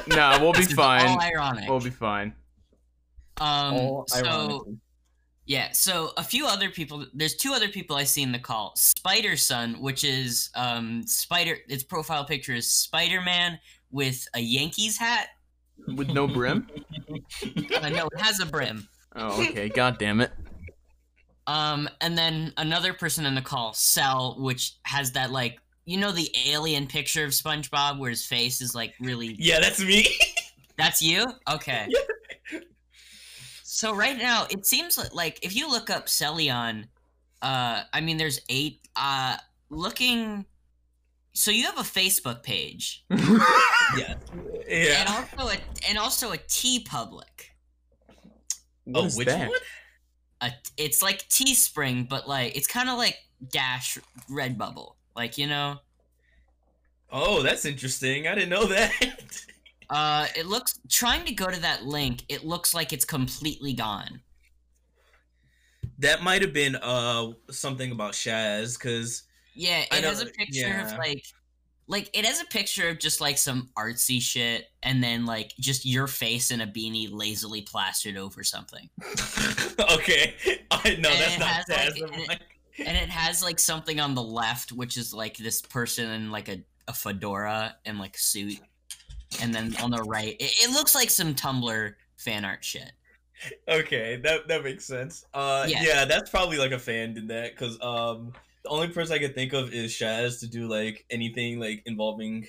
[0.09, 1.19] nah, we'll be This is all fine.
[1.21, 1.69] ironic.
[1.69, 2.35] We'll be fine.
[3.41, 4.77] um, All so ironically.
[5.47, 7.07] yeah, so a few other people.
[7.15, 8.73] There's two other people I see in the call.
[8.77, 11.57] Spider Son, which is um Spider.
[11.69, 13.59] Its profile picture is Spider Man
[13.91, 15.29] with a Yankees hat.
[15.97, 16.67] With no brim?
[17.83, 18.89] Uh, no, it has a brim.
[19.15, 19.69] Oh, okay.
[19.69, 20.33] God damn it.
[21.47, 26.11] Um, and then another person in the call, Cell, which has that like you know
[26.13, 29.37] the alien picture of SpongeBob where his face is like really.
[29.39, 30.07] yeah, that's me.
[30.79, 31.25] That's you.
[31.51, 31.89] Okay.
[33.63, 36.85] So right now it seems like, like if you look up Celion,
[37.41, 38.81] uh, I mean there's eight.
[38.95, 39.37] Uh,
[39.71, 40.45] looking.
[41.33, 43.19] So you have a Facebook page yeah,
[43.97, 44.15] Yeah.
[44.69, 45.27] and yeah.
[45.37, 47.51] also a and also a TeePublic.
[48.85, 49.49] What oh, which that?
[49.49, 49.59] one?
[50.41, 53.19] A, it's like Teespring, but like it's kind of like
[53.51, 53.99] Dash
[54.31, 55.79] Redbubble, like you know.
[57.11, 58.27] Oh, that's interesting.
[58.27, 58.93] I didn't know that.
[59.89, 62.25] Uh, it looks trying to go to that link.
[62.29, 64.21] It looks like it's completely gone.
[65.99, 69.23] that might have been uh something about Shaz, because
[69.55, 71.25] Yeah, it has a picture of like,
[71.89, 75.85] like it has a picture of just like some artsy shit, and then like just
[75.87, 78.89] your face in a beanie lazily plastered over something,
[79.93, 80.35] okay,
[80.71, 82.43] I no, And that's not has, like, and it-
[82.79, 86.49] and it has like something on the left, which is like this person in like
[86.51, 88.59] a, a fedora and like a suit,
[89.41, 92.93] and then on the right, it, it looks like some Tumblr fan art shit.
[93.69, 95.25] okay, that that makes sense.
[95.33, 95.83] Uh, Yeah.
[95.83, 96.05] yeah.
[96.05, 98.33] that's probably like a fan did that because um,
[98.67, 102.49] the only person I could think of is Shaz to do like anything like involving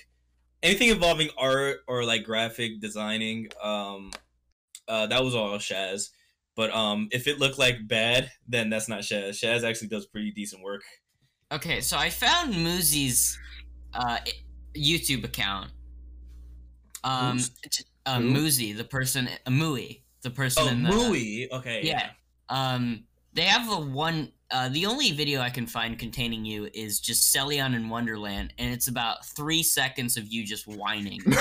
[0.64, 3.48] anything involving art or like graphic designing.
[3.62, 4.10] Um,
[4.88, 6.10] uh, that was all Shaz.
[6.56, 9.30] But um, if it looked like bad, then that's not Shaz.
[9.30, 10.82] Shaz actually does pretty decent work.
[11.52, 13.38] Okay, so I found Moozy's
[13.94, 14.18] uh,
[14.76, 15.70] YouTube account.
[17.04, 17.38] Um,
[18.06, 18.74] uh, who?
[18.74, 21.48] The person, uh, Mooey, the person Oh, in the Mooey.
[21.52, 21.82] Okay.
[21.84, 22.10] yeah.
[22.48, 23.04] Um,
[23.34, 24.32] they have a one.
[24.50, 28.72] Uh, the only video I can find containing you is just Celion in Wonderland, and
[28.72, 31.20] it's about three seconds of you just whining.
[31.26, 31.36] it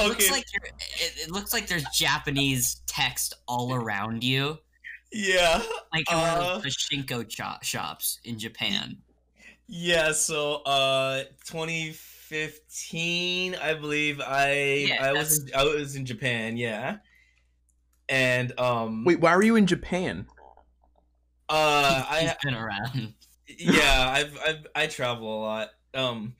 [0.00, 0.64] looks like you're.
[0.64, 4.56] It, it looks like there's Japanese text all around you,
[5.12, 5.60] Yeah.
[5.92, 8.96] like in one of Uh, those pachinko cho- shops in Japan.
[9.66, 16.56] Yeah, so uh 2015, I believe I Yeah, I was in, I was in Japan,
[16.56, 16.96] yeah.
[18.10, 20.26] And um Wait, why were you in Japan?
[21.48, 23.14] uh He's I been around.
[23.58, 25.70] yeah, I've I've I travel a lot.
[25.94, 26.34] Um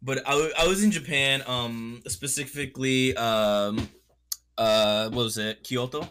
[0.00, 3.88] but I was in Japan um specifically um
[4.56, 5.64] uh what was it?
[5.64, 6.08] Kyoto.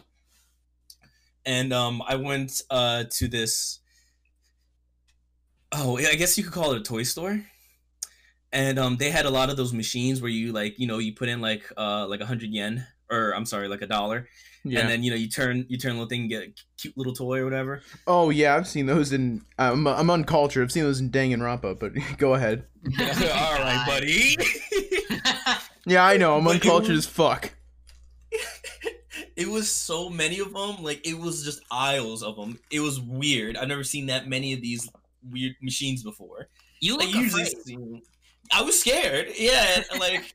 [1.46, 3.80] And um I went uh to this
[5.72, 7.42] oh, I guess you could call it a toy store.
[8.52, 11.14] And um they had a lot of those machines where you like, you know, you
[11.14, 14.28] put in like uh like a 100 yen or I'm sorry, like a dollar.
[14.64, 14.80] Yeah.
[14.80, 16.96] And then you know, you turn you turn a little thing and get a cute
[16.96, 17.82] little toy or whatever.
[18.06, 19.42] oh yeah, I've seen those in.
[19.58, 20.64] I'm I'm uncultured.
[20.64, 22.64] I've seen those in Danganronpa, but go ahead.
[23.00, 24.36] All right, buddy.
[25.86, 26.36] Yeah, I know.
[26.36, 27.52] I'm But uncultured was- as fuck.
[29.36, 33.00] it was so many of them like it was just aisles of them it was
[33.00, 34.88] weird i've never seen that many of these
[35.30, 36.48] weird machines before
[36.80, 38.02] You like usually afraid.
[38.52, 40.34] i was scared yeah like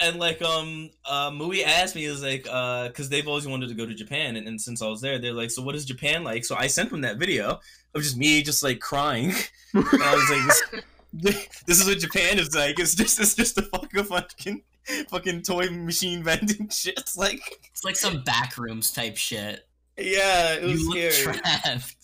[0.00, 3.74] and like um uh Mui asked me is like uh because they've always wanted to
[3.74, 6.24] go to japan and, and since i was there they're like so what is japan
[6.24, 7.60] like so i sent them that video
[7.94, 9.32] of just me just like crying
[9.74, 10.30] and i was
[10.72, 12.78] like this, this is what Japan is like.
[12.78, 14.62] It's just it's just a fucking fucking
[15.08, 16.94] fucking toy machine vending shit.
[16.96, 17.40] It's like
[17.72, 19.66] It's like some backrooms type shit.
[19.98, 21.36] yeah, it was You look scary.
[21.38, 21.96] trapped.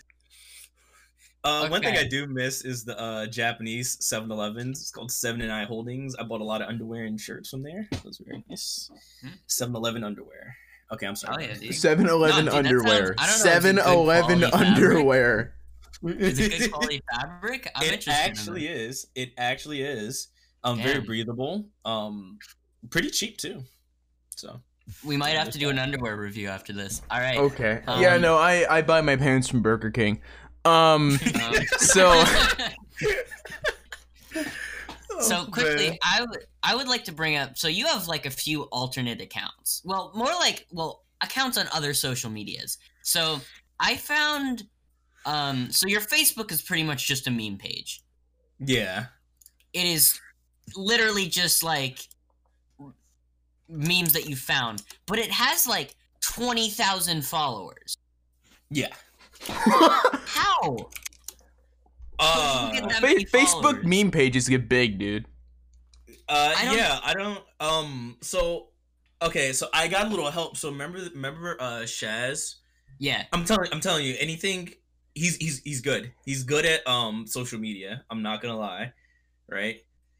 [1.46, 4.80] Uh, One thing I do miss is the uh, Japanese 7-Elevens.
[4.80, 6.16] It's called Seven and I Holdings.
[6.16, 7.86] I bought a lot of underwear and shirts from there.
[7.92, 8.90] It was very nice.
[9.22, 9.28] Hmm.
[9.48, 10.56] 7-Eleven underwear.
[10.92, 11.46] Okay, I'm sorry.
[11.50, 13.14] Oh yeah, 7 Eleven No, underwear.
[13.16, 15.54] sounds- I don't know, is it 7 good Eleven underwear.
[16.04, 17.70] Is it good quality fabric?
[17.74, 18.10] I'm it interested.
[18.10, 18.72] in actually that.
[18.76, 19.06] is.
[19.14, 20.28] It actually is.
[20.64, 21.66] Um, very breathable.
[21.84, 22.38] Um,
[22.90, 23.62] pretty cheap too.
[24.36, 24.60] So
[25.04, 27.02] We might have to do an underwear review after this.
[27.10, 27.38] All right.
[27.38, 27.82] Okay.
[27.86, 30.20] Um, yeah, no, I I buy my pants from Burger King.
[30.66, 31.18] Um
[31.78, 32.24] so
[35.20, 35.98] so Oh, quickly, man.
[36.02, 37.56] I would I would like to bring up.
[37.56, 39.82] So you have like a few alternate accounts.
[39.84, 42.78] Well, more like well accounts on other social medias.
[43.02, 43.40] So
[43.80, 44.64] I found.
[45.24, 48.00] Um, so your Facebook is pretty much just a meme page.
[48.60, 49.06] Yeah.
[49.72, 50.20] It is
[50.76, 51.98] literally just like
[53.68, 57.96] memes that you found, but it has like twenty thousand followers.
[58.70, 58.92] Yeah.
[59.48, 60.76] How?
[62.18, 65.26] Uh, Fa- Facebook meme pages get big, dude.
[66.28, 67.40] Uh, I yeah, I don't.
[67.60, 68.68] Um, so
[69.22, 70.56] okay, so I got a little help.
[70.56, 72.56] So remember, remember, uh, Shaz.
[72.98, 73.24] Yeah.
[73.32, 74.70] I'm telling, I'm telling you, anything.
[75.14, 76.12] He's he's he's good.
[76.24, 78.04] He's good at um social media.
[78.10, 78.92] I'm not gonna lie,
[79.48, 79.76] right?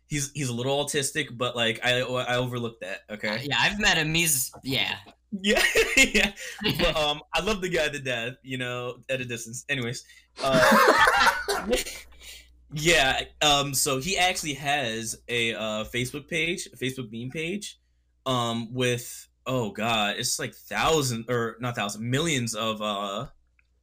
[0.06, 3.00] He's he's a little autistic, but like I I overlooked that.
[3.10, 3.42] Okay.
[3.44, 4.14] Yeah, I've met him.
[4.14, 4.96] He's yeah.
[5.32, 5.62] Yeah,
[5.96, 6.32] yeah.
[6.78, 8.34] But um, I love the guy to death.
[8.42, 9.64] You know, at a distance.
[9.68, 10.04] Anyways,
[10.42, 11.66] uh,
[12.72, 13.22] yeah.
[13.42, 17.78] Um, so he actually has a uh Facebook page, a Facebook meme page,
[18.24, 23.26] um, with oh god, it's like thousand or not thousand, millions of uh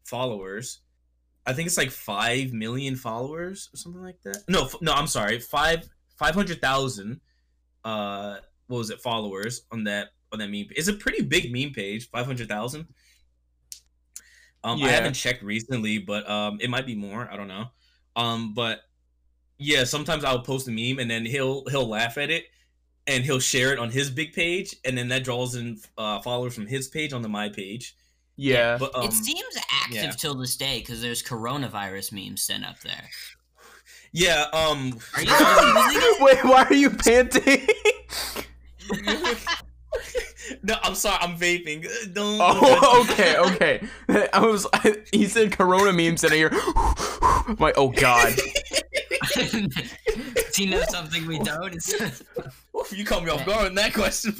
[0.03, 0.79] followers.
[1.45, 4.43] I think it's like five million followers or something like that.
[4.47, 7.19] No, f- no, I'm sorry, five five hundred thousand.
[7.83, 9.01] Uh, what was it?
[9.01, 10.67] Followers on that on that meme.
[10.71, 12.87] It's a pretty big meme page, five hundred thousand.
[14.65, 17.29] Um, I haven't checked recently, but um, it might be more.
[17.31, 17.65] I don't know.
[18.15, 18.81] Um, but
[19.57, 22.45] yeah, sometimes I'll post a meme and then he'll he'll laugh at it
[23.07, 26.55] and he'll share it on his big page, and then that draws in uh, followers
[26.55, 27.95] from his page onto my page.
[28.37, 28.77] yeah.
[28.77, 30.11] But um, it seems active yeah.
[30.11, 33.09] till this day because there's coronavirus memes sent up there.
[34.13, 36.21] yeah, um, Are you still using it?
[36.21, 37.67] Wait, why are you panting?
[40.63, 41.83] no, I'm sorry, I'm vaping.
[42.13, 42.37] Don't.
[42.37, 43.87] don't oh, okay, okay.
[44.33, 44.67] I was
[45.11, 48.33] he said corona memes and I hear I'm like, "Oh god."
[49.35, 51.75] Do you know something we don't?
[51.75, 54.35] Oof, you caught me off guard on that question.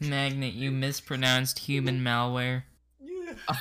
[0.00, 2.62] Magnet, you mispronounced human malware.
[3.00, 3.56] yeah.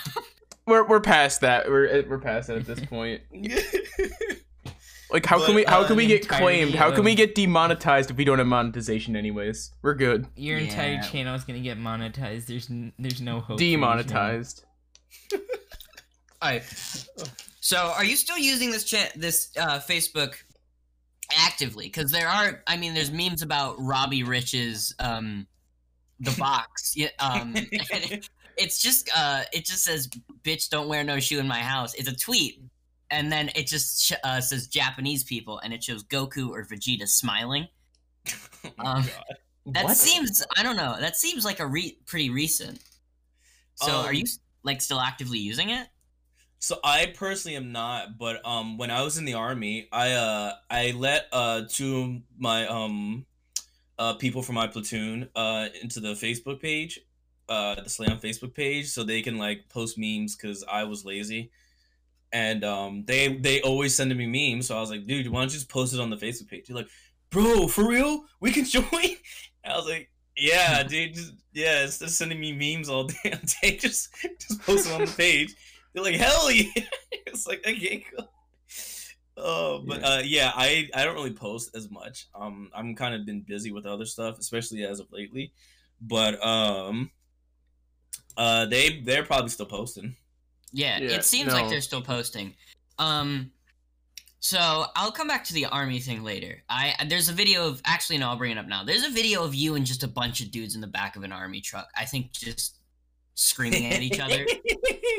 [0.65, 1.69] We're we're past that.
[1.69, 3.21] We're we're past that at this point.
[5.13, 6.73] Like how can we how uh, can we get claimed?
[6.73, 9.71] How can we get demonetized if we don't have monetization anyways?
[9.84, 10.28] We're good.
[10.36, 12.47] Your entire channel is gonna get monetized.
[12.47, 13.60] There's n- there's no hope.
[13.60, 14.04] for your channel.
[14.04, 14.65] Demonetized.
[16.43, 16.63] Alright.
[17.62, 20.34] So, are you still using this chat, this uh, Facebook
[21.32, 21.86] actively?
[21.86, 25.47] Because there are, I mean, there's memes about Robbie Rich's um,
[26.19, 26.97] the box.
[26.97, 27.54] Yeah, um,
[28.58, 30.10] it's just, uh, it just says,
[30.43, 32.62] "Bitch, don't wear no shoe in my house." It's a tweet,
[33.13, 37.08] and then it just sh- uh, says Japanese people, and it shows Goku or Vegeta
[37.08, 37.67] smiling.
[38.65, 39.23] Oh my Um, God.
[39.73, 39.97] That What?
[39.97, 42.80] seems, I don't know, that seems like a re- pretty recent.
[43.76, 44.26] So, are Um, you
[44.63, 45.88] like still actively using it?
[46.60, 50.54] So I personally am not, but um, when I was in the army, I uh,
[50.69, 53.26] I let uh two of my um,
[53.99, 56.99] uh, people from my platoon uh into the Facebook page,
[57.49, 61.52] uh, the Slam Facebook page, so they can like post memes because I was lazy,
[62.33, 65.49] and um, they they always sending me memes, so I was like, dude, why don't
[65.51, 66.67] you just post it on the Facebook page?
[66.67, 66.89] You're like,
[67.29, 68.83] bro, for real, we can join.
[69.65, 70.09] I was like.
[70.35, 71.13] Yeah, dude.
[71.13, 75.05] Just, yeah, instead of sending me memes all damn day, just just post it on
[75.05, 75.53] the page.
[75.93, 76.65] They're like, hell yeah.
[77.27, 78.27] it's like, okay, cool.
[79.37, 80.07] Oh, but Yeah.
[80.07, 82.25] uh, yeah, I I don't really post as much.
[82.33, 85.53] Um, I'm kind of been busy with other stuff, especially as of lately.
[86.01, 87.11] But um,
[88.35, 90.15] uh, they they're probably still posting.
[90.73, 92.55] Yeah, Yeah, it seems like they're still posting.
[92.99, 93.51] Um,
[94.39, 96.63] so I'll come back to the army thing later.
[96.67, 98.84] I there's a video of actually no, I'll bring it up now.
[98.84, 101.24] There's a video of you and just a bunch of dudes in the back of
[101.24, 101.88] an army truck.
[101.97, 102.80] I think just
[103.36, 104.45] screaming at each other.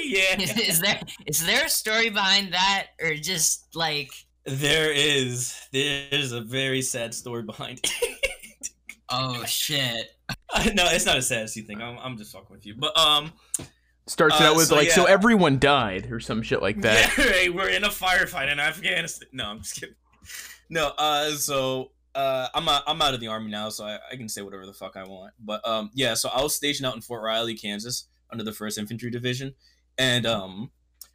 [0.05, 4.13] yeah, is there is there a story behind that, or just like
[4.45, 8.71] there is there's a very sad story behind it.
[9.09, 10.11] oh shit?
[10.75, 11.81] no, it's not a sad thing.
[11.81, 12.75] I'm I'm just fucking with you.
[12.77, 13.33] But um,
[14.07, 17.15] Starts Uh, out with so like, so everyone died or some shit like that.
[17.19, 19.29] Yeah, right, we're in a firefight in Afghanistan.
[19.33, 19.95] No, I'm just kidding.
[20.69, 24.17] no, uh, so uh, I'm out, I'm out of the army now, so I, I
[24.17, 25.33] can say whatever the fuck I want.
[25.41, 28.79] But um, yeah, so I was stationed out in Fort Riley, Kansas, under the First
[28.79, 29.55] Infantry Division,
[29.97, 30.71] and um,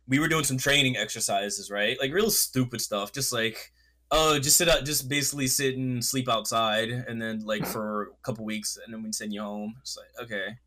[0.08, 2.00] we were doing some training exercises, right?
[2.00, 3.72] Like real stupid stuff, just like
[4.12, 8.08] oh, just sit out, just basically sit and sleep outside, and then like for a
[8.24, 9.76] couple weeks, and then we'd send you home.
[9.82, 10.58] It's like okay,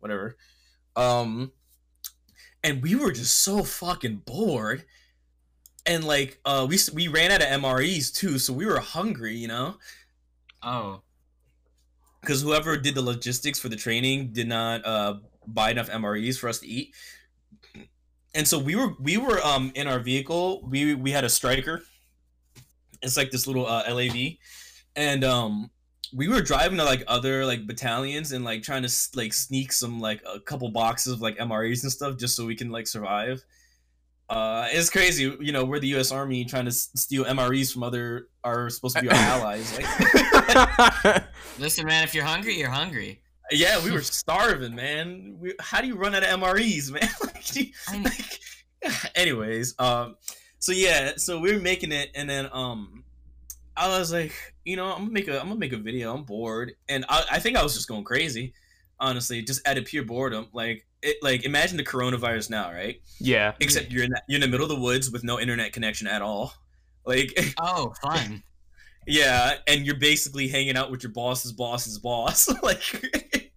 [0.00, 0.36] whatever.
[0.96, 1.52] Um,
[2.66, 4.84] and we were just so fucking bored
[5.86, 9.46] and like uh we we ran out of MREs too, so we were hungry, you
[9.48, 9.76] know,
[10.62, 11.02] Oh.
[12.20, 15.14] because whoever did the logistics for the training did not uh
[15.46, 16.92] buy enough MREs for us to eat.
[18.34, 20.66] And so we were we were um in our vehicle.
[20.68, 21.82] We we had a Stryker.
[23.02, 24.16] It's like this little uh, LAV,
[24.96, 25.70] and um
[26.16, 30.00] we were driving to like other like battalions and like trying to like sneak some
[30.00, 33.44] like a couple boxes of like MREs and stuff just so we can like survive.
[34.28, 35.64] Uh, it's crazy, you know.
[35.64, 36.10] We're the U.S.
[36.10, 39.78] Army trying to s- steal MREs from other are supposed to be our allies.
[39.78, 41.24] Like,
[41.58, 43.20] Listen, man, if you're hungry, you're hungry.
[43.52, 45.36] yeah, we were starving, man.
[45.38, 47.08] We, how do you run out of MREs, man?
[47.24, 48.40] like, you- I mean, like,
[49.14, 50.16] anyways, um,
[50.58, 53.04] so yeah, so we were making it, and then um,
[53.76, 54.32] I was like,
[54.66, 56.12] you know, I'm gonna make a, I'm gonna make a video.
[56.14, 58.52] I'm bored, and I, I think I was just going crazy,
[59.00, 60.48] honestly, just out of pure boredom.
[60.52, 63.00] Like, it, like imagine the coronavirus now, right?
[63.20, 63.52] yeah.
[63.60, 66.06] Except you're in the, you're in the middle of the woods with no internet connection
[66.08, 66.52] at all.
[67.06, 68.42] Like, oh, fun.
[69.06, 72.48] yeah, and you're basically hanging out with your boss's boss's boss.
[72.62, 73.52] like,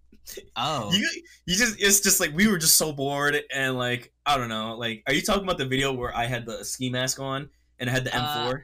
[0.54, 0.92] Oh.
[0.92, 1.08] you
[1.46, 4.76] you just it's just like we were just so bored and like I don't know.
[4.76, 7.50] Like, are you talking about the video where I had the ski mask on
[7.80, 8.62] and I had the Uh, M4?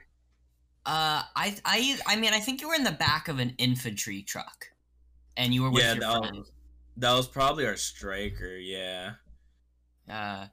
[0.87, 4.21] Uh, I, I, I mean, I think you were in the back of an infantry
[4.23, 4.71] truck,
[5.35, 6.37] and you were with Yeah, your that friend.
[6.37, 6.51] was,
[6.95, 8.55] that was probably our Stryker.
[8.55, 9.15] Yeah,
[10.09, 10.47] Uh,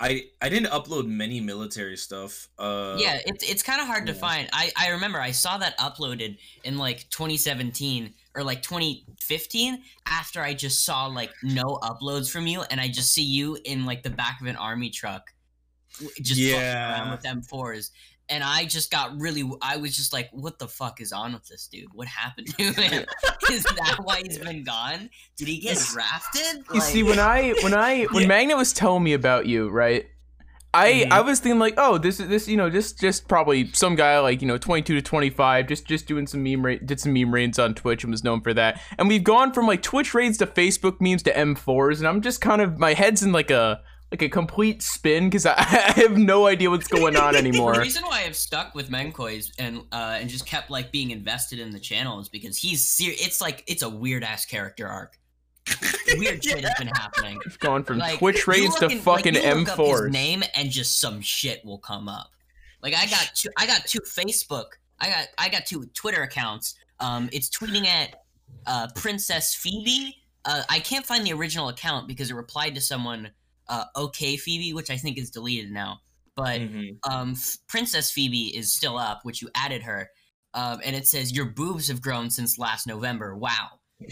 [0.00, 2.48] I I didn't upload many military stuff.
[2.58, 4.48] Uh, yeah, it's it's kind of hard to find.
[4.52, 10.54] I I remember I saw that uploaded in like 2017 or like 2015 after I
[10.54, 14.10] just saw like no uploads from you, and I just see you in like the
[14.10, 15.32] back of an army truck,
[16.20, 17.10] just fucking around Yeah.
[17.12, 17.90] with M4s.
[18.30, 19.50] And I just got really.
[19.62, 21.86] I was just like, "What the fuck is on with this dude?
[21.94, 23.06] What happened to him?
[23.50, 25.08] is that why he's been gone?
[25.36, 28.28] Did he get drafted?" You see, when I when I when Yeah.
[28.28, 30.06] Magnet was telling me about you, right?
[30.74, 31.10] I Mhm.
[31.12, 34.18] I was thinking like, oh, this is this you know just just probably some guy
[34.20, 37.00] like you know twenty two to twenty five, just just doing some meme ra- did
[37.00, 38.78] some meme raids on Twitch and was known for that.
[38.98, 42.42] And we've gone from like Twitch raids to Facebook memes to M4s, and I'm just
[42.42, 46.16] kind of my head's in like a like a complete spin because I, I have
[46.16, 47.74] no idea what's going on anymore.
[47.74, 51.58] The reason why I've stuck with MenKoi's and uh, and just kept like being invested
[51.58, 55.18] in the channel is because he's ser- it's like it's a weird ass character arc.
[56.16, 57.38] Weird shit has been happening.
[57.44, 60.10] We've gone from Like, Twitch raids to fucking like, you look up his M4s.
[60.10, 62.30] name and just some shit will come up.
[62.82, 64.64] Like I got two, I got two Facebook,
[64.98, 66.74] I got I got two Twitter accounts.
[67.00, 68.22] Um, it's tweeting at
[68.66, 70.16] uh, Princess Phoebe.
[70.46, 73.28] Uh, I can't find the original account because it replied to someone,
[73.68, 76.00] uh, okay Phoebe, which I think is deleted now.
[76.36, 76.98] But Mhm.
[77.10, 80.08] um, F- Princess Phoebe is still up, which you added her,
[80.54, 83.36] um, and it says your boobs have grown since last November.
[83.36, 83.80] Wow.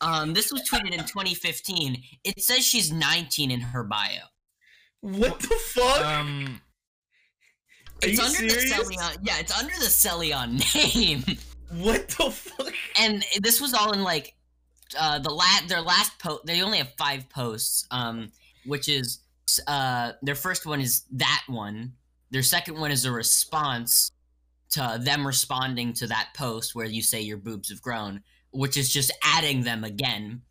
[0.00, 2.02] Um, this was tweeted in 2015.
[2.24, 4.20] It says she's 19 in her bio.
[5.00, 6.00] What the fuck?
[6.06, 6.60] Um,
[8.02, 8.76] Are It's you under serious?
[8.76, 9.18] the Celion.
[9.22, 11.24] Yeah, it's under the Celion name.
[11.82, 12.72] what the fuck?
[12.98, 14.34] and this was all in like
[14.98, 18.30] uh the la- their last post they only have five posts um
[18.64, 19.20] which is
[19.66, 21.92] uh their first one is that one
[22.30, 24.12] their second one is a response
[24.70, 28.92] to them responding to that post where you say your boobs have grown which is
[28.92, 30.42] just adding them again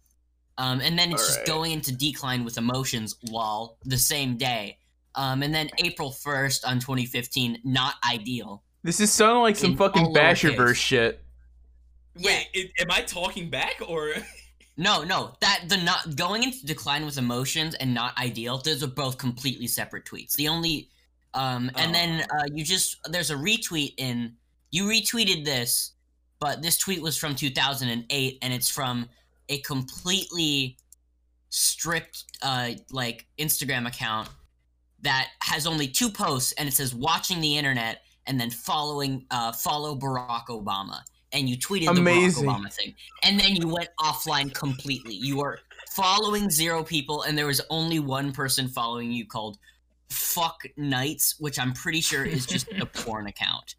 [0.58, 1.48] um and then it's just Alright.
[1.48, 4.78] going into decline with emotions lol the same day
[5.16, 10.06] um and then april 1st on 2015 not ideal This is sounding like some fucking
[10.06, 10.56] all lowercase.
[10.56, 11.22] Basherverse shit.
[12.16, 12.26] Yeah.
[12.28, 14.14] Wait, i- am I talking back or?
[14.78, 18.60] No, no, that the not going into decline with emotions and not ideal.
[18.60, 20.34] Those are both completely separate tweets.
[20.36, 20.90] The only,
[21.34, 24.34] um, and then uh, you just there's a retweet in
[24.70, 25.94] you retweeted this,
[26.40, 29.10] but this tweet was from 2008 and it's from
[29.50, 30.78] a completely
[31.50, 34.28] stripped uh like Instagram account
[35.02, 39.54] that has only two posts and it says watching the internet and then following uh
[39.54, 41.00] follow Barack Obama
[41.34, 42.46] and you tweeted Amazing.
[42.46, 45.14] the Barack Obama thing and then you went offline completely.
[45.14, 45.60] You were
[45.92, 49.58] following zero people and there was only one person following you called
[50.10, 53.76] Fuck Nights, which I'm pretty sure is just a porn account.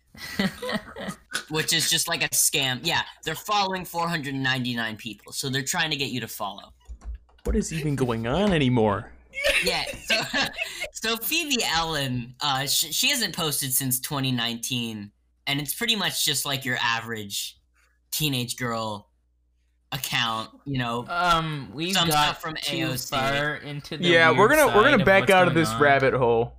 [1.49, 2.81] Which is just like a scam.
[2.83, 6.73] Yeah, they're following 499 people, so they're trying to get you to follow.
[7.45, 9.11] What is even going on anymore?
[9.65, 10.21] Yeah, so
[10.93, 15.11] so Phoebe Allen, uh, sh- she hasn't posted since 2019,
[15.49, 17.59] and it's pretty much just like your average
[18.13, 19.09] teenage girl
[19.91, 20.51] account.
[20.67, 23.11] You know, Um, we Some got stuff from too AOC.
[23.11, 25.81] far into the yeah, we're gonna we're gonna back out of this on.
[25.83, 26.55] rabbit hole.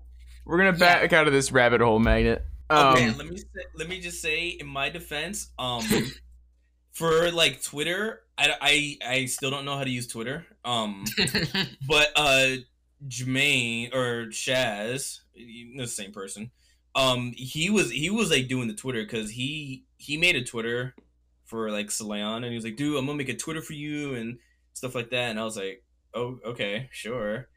[0.45, 0.99] We're gonna Yeah.
[1.01, 2.43] back out of this rabbit hole, magnet.
[2.71, 5.83] Um, okay, let me say, let me just say in my defense, um,
[6.91, 10.45] for like Twitter, I, I I still don't know how to use Twitter.
[10.65, 11.05] Um,
[11.87, 12.55] but uh,
[13.07, 16.51] Jermaine or Shaz, you know, the same person.
[16.95, 20.95] Um, he was he was like doing the Twitter because he he made a Twitter
[21.45, 24.15] for like Celion, and he was like, "Dude, I'm gonna make a Twitter for you
[24.15, 24.37] and
[24.73, 25.83] stuff like that." And I was like,
[26.13, 27.47] "Oh, okay, sure."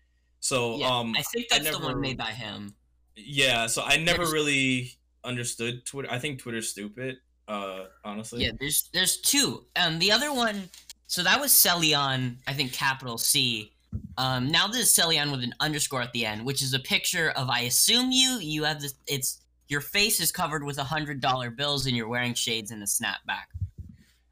[0.41, 2.75] So yeah, um, I think I that's the one made by him.
[3.17, 4.93] yeah, so I never There's- really
[5.25, 6.09] understood Twitter.
[6.11, 7.17] I think Twitter's stupid.
[7.49, 8.45] Uh, honestly.
[8.45, 9.67] Yeah, there's there's two.
[9.77, 10.69] Um, the other one,
[11.07, 13.72] so that was Celion, I think capital C.
[14.19, 17.31] Um, now this is Celion with an underscore at the end, which is a picture
[17.31, 18.39] of I assume you.
[18.41, 18.95] You have this.
[19.07, 22.83] It's your face is covered with a hundred dollar bills and you're wearing shades and
[22.83, 23.47] a snapback.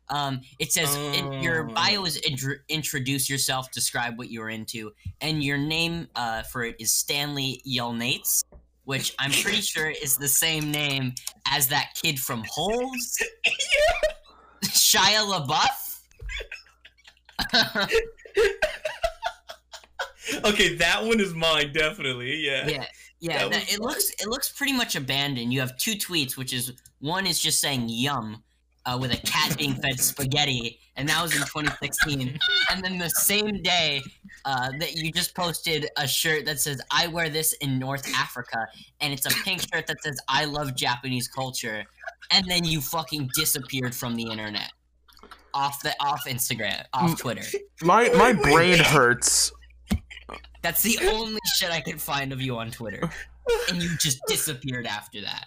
[0.09, 1.73] Um, it says in your Oh.
[1.73, 6.77] bio is intr- introduce yourself, describe what you're into, and your name uh, for it
[6.81, 8.45] is Stanley Yelnats,
[8.85, 11.15] which I'm pretty sure is the same name
[11.47, 13.19] as that kid from Holes.
[14.65, 15.87] Shia LaBeouf.
[20.45, 22.37] Okay, that one is mine, definitely.
[22.37, 22.67] Yeah.
[22.69, 22.85] yeah,
[23.21, 23.39] yeah.
[23.39, 25.53] That that- it looks it looks pretty much abandoned.
[25.53, 28.43] You have two tweets, which is one is just saying "yum"
[28.87, 32.39] uh, with a cat being fed spaghetti, and that was in 2016.
[32.71, 34.01] and then the same day
[34.45, 38.67] uh, that you just posted a shirt that says "I wear this in North Africa,"
[39.01, 41.85] and it's a pink shirt that says "I love Japanese culture,"
[42.31, 44.71] and then you fucking disappeared from the internet,
[45.53, 47.19] off the off Instagram, off.
[47.19, 47.43] Twitter.
[47.83, 49.53] my my Wait, wait, brain hurts.
[50.63, 53.11] That's the only shit I could find of you on Twitter.
[53.69, 55.47] And you just disappeared after that.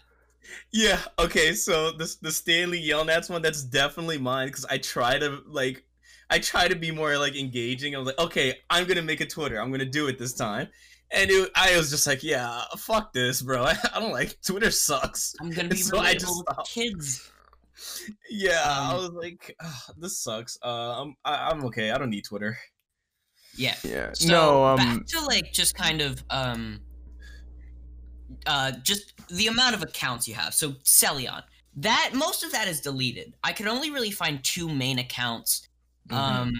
[0.72, 1.00] Yeah.
[1.20, 1.54] Okay.
[1.54, 5.84] So the the Stanley Yelnats one, that's definitely mine because I try to like,
[6.30, 7.96] I try to be more like engaging.
[7.96, 9.60] I was like, okay, I'm gonna make a Twitter.
[9.62, 10.68] I'm gonna do it this time.
[11.12, 13.64] And it, I was just like, yeah, fuck this, bro.
[13.64, 14.72] I, I don't like Twitter.
[14.72, 15.36] Sucks.
[15.40, 16.70] I'm gonna be So I just with stopped.
[16.70, 17.32] kids.
[18.30, 20.58] Yeah, I Um, was like, "Ugh, this sucks.
[20.64, 21.92] Uh, I'm I, I'm okay.
[21.92, 22.58] I don't need Twitter.
[23.56, 23.76] Yeah.
[23.84, 24.10] Yeah.
[24.14, 24.64] So no.
[24.66, 24.78] Um.
[24.78, 26.80] back to like just kind of um
[28.46, 30.54] uh just the amount of accounts you have.
[30.54, 31.44] So Celion.
[31.78, 33.34] That most of that is deleted.
[33.44, 35.68] I could only really find two main accounts.
[36.10, 36.16] Mhm.
[36.16, 36.54] Um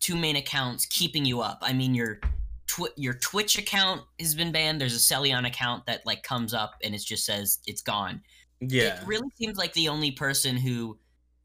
[0.00, 1.58] two main accounts keeping you up.
[1.62, 2.20] I mean your
[2.66, 4.80] tw- your Twitch account has been banned.
[4.80, 8.20] There's a Celion account that like comes up and it just says it's gone.
[8.60, 9.00] yeah.
[9.00, 10.96] it really seems like the only person who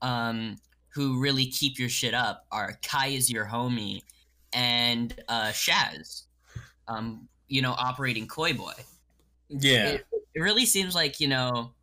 [0.02, 0.58] um
[0.89, 4.02] who really keep your shit up are kai is your homie
[4.58, 6.24] and uh shaz
[6.88, 8.74] um you know operating koi boy.
[9.49, 9.88] Yeah.
[9.89, 11.74] it, it really seems like you know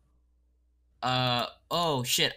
[1.01, 2.33] uh oh shit.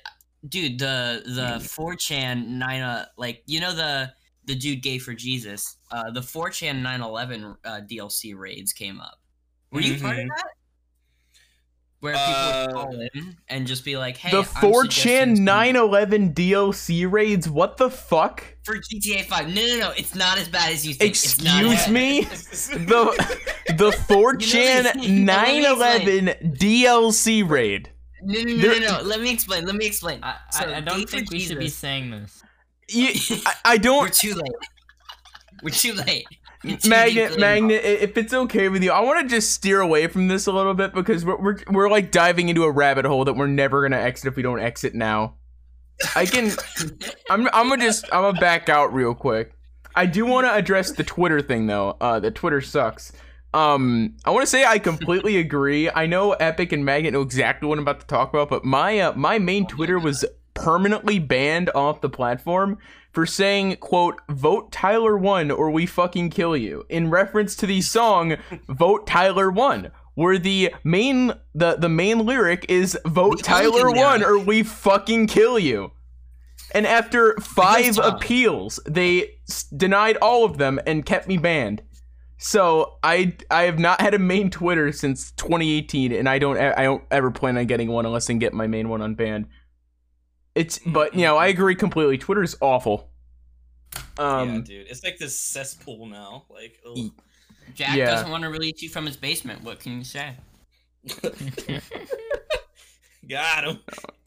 [0.49, 4.12] Dude the the 4chan 9 uh, like you know the
[4.45, 9.18] the dude gay for jesus uh the 4chan 911 uh, dlc raids came up.
[9.72, 10.28] Were you part of Mhm.
[10.28, 10.47] that
[12.01, 15.44] where people Uh, would call in and just be like hey the 4chan suggesting some-
[15.44, 17.49] 911 DLC raids.
[17.49, 18.44] What the fuck?
[18.64, 21.64] for gta 5 no no no it's not as bad as you think It's not
[21.64, 22.20] Excuse me?
[22.84, 23.36] The
[23.76, 27.90] the 4chan You know, 911 DLC raid.
[28.22, 30.76] no no no, There- no no let me explain let me explain I, So, I,
[30.76, 32.42] I don't think we should be saying this.
[32.90, 33.09] You,
[33.46, 34.12] I, I we're don't.
[34.14, 34.53] too late
[35.62, 39.35] we're too late You're too Magnet, Magnet, if it's okay with you, I want to
[39.35, 42.65] just steer away from this a little bit because we're, we're, we're like diving into
[42.65, 45.35] a rabbit hole that we're never going to exit if we don't exit now.
[46.15, 46.51] I can.
[47.31, 48.05] I'm, I'm gonna just.
[48.13, 49.53] I'm gonna back out real quick.
[49.95, 51.97] I do want to address the Twitter thing though.
[52.01, 53.13] Uh, the Twitter sucks.
[53.55, 55.91] Um, I want to say I completely agree.
[55.91, 58.99] I know Epic and Magnet know exactly what I'm about to talk about, but my
[59.01, 62.79] uh, my main Twitter was permanently banned off the platform
[63.19, 67.81] for saying, "quote Vote Tyler one or we fucking kill you," in reference to the
[67.81, 68.37] song
[68.69, 74.23] "Vote Tyler one." Where the main the the main lyric is "Vote The Tyler one
[74.23, 75.91] or we fucking kill you."
[76.73, 81.83] And after five appeals, they s- denied all of them and kept me banned.
[82.37, 86.85] So I I have not had a main Twitter since 2018, and I don't I
[86.85, 89.47] don't ever plan on getting one unless I can get my main one unbanned.
[90.55, 92.18] It's but you know I agree completely.
[92.18, 93.11] Twitter's awful.
[94.18, 94.86] yeah, Um, dude.
[94.88, 96.44] It's like this cesspool now.
[96.51, 97.11] Like, ugh.
[97.74, 98.07] Jack yeah.
[98.11, 100.32] doesn't want to release you from his basement what can you say
[103.28, 103.78] got him.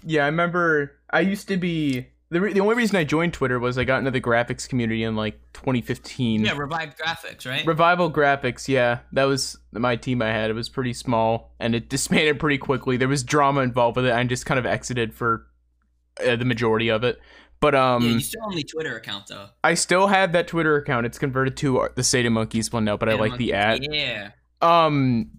[0.05, 3.59] yeah, I remember I used to be the re- the only reason I joined Twitter
[3.59, 6.45] was I got into the graphics community in like 2015.
[6.45, 7.65] Yeah, revived graphics, right?
[7.65, 10.49] Revival Graphics, yeah, that was my team I had.
[10.49, 12.95] It was pretty small and it disbanded pretty quickly.
[12.97, 14.13] There was drama involved with it.
[14.13, 15.45] I just kind of exited for
[16.25, 17.19] uh, the majority of it.
[17.59, 19.49] But um, yeah, you still own the Twitter account though.
[19.63, 21.05] I still have that Twitter account.
[21.05, 23.81] It's converted to uh, the SATAMonkeys one now, but I like the at.
[23.93, 24.31] Yeah.
[24.61, 25.31] Um,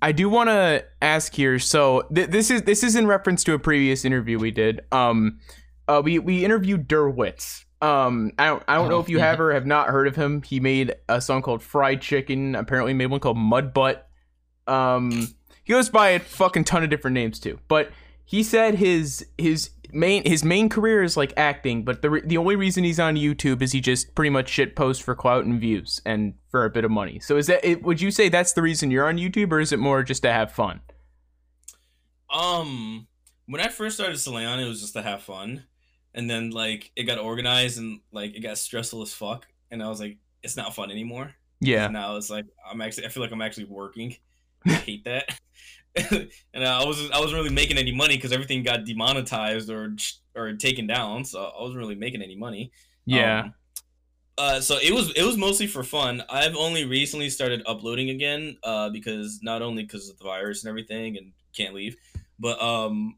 [0.00, 1.58] I do want to ask here.
[1.58, 4.82] So th- this is this is in reference to a previous interview we did.
[4.92, 5.40] Um,
[5.88, 7.64] uh, we we interviewed Derwitz.
[7.82, 9.30] Um, I don't I don't know Oh, if you yeah.
[9.30, 10.42] have or have not heard of him.
[10.42, 12.54] He made a song called Fried Chicken.
[12.54, 14.08] Apparently, made one called Mud Butt.
[14.66, 15.10] Um,
[15.64, 17.58] he goes by a fucking ton of different names too.
[17.68, 17.90] But
[18.24, 22.36] he said his his main his main career is like acting, but the re- the
[22.36, 25.60] only reason he's on YouTube is he just pretty much shit posts for clout and
[25.60, 27.20] views and for a bit of money.
[27.20, 29.72] So is that it, would you say that's the reason you're on YouTube, or is
[29.72, 30.80] it more just to have fun?
[32.30, 33.06] Um,
[33.46, 35.64] when I first started Celion, it was just to have fun,
[36.14, 39.88] and then like it got organized and like it got stressful as fuck, and I
[39.88, 41.34] was like, it's not fun anymore.
[41.60, 44.16] Yeah, Now it's like I'm actually I feel like I'm actually working.
[44.66, 45.38] I hate that.
[46.54, 49.94] and I was I wasn't really making any money because everything got demonetized or
[50.34, 52.72] or taken down, so I wasn't really making any money.
[53.06, 53.40] yeah.
[53.40, 53.54] Um,
[54.36, 56.22] uh, so it was it was mostly for fun.
[56.28, 60.68] I've only recently started uploading again, uh, because not only because of the virus and
[60.68, 61.96] everything and can't leave,
[62.40, 63.16] but um,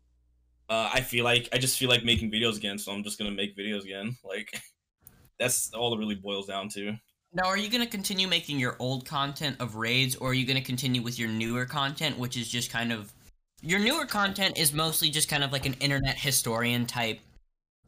[0.69, 3.31] uh, I feel like I just feel like making videos again, so I'm just gonna
[3.31, 4.17] make videos again.
[4.23, 4.61] Like
[5.39, 6.95] that's all it really boils down to.
[7.37, 10.47] Now, are you going to continue making your old content of raids, or are you
[10.47, 13.13] going to continue with your newer content, which is just kind of
[13.61, 17.21] your newer content is mostly just kind of like an internet historian type,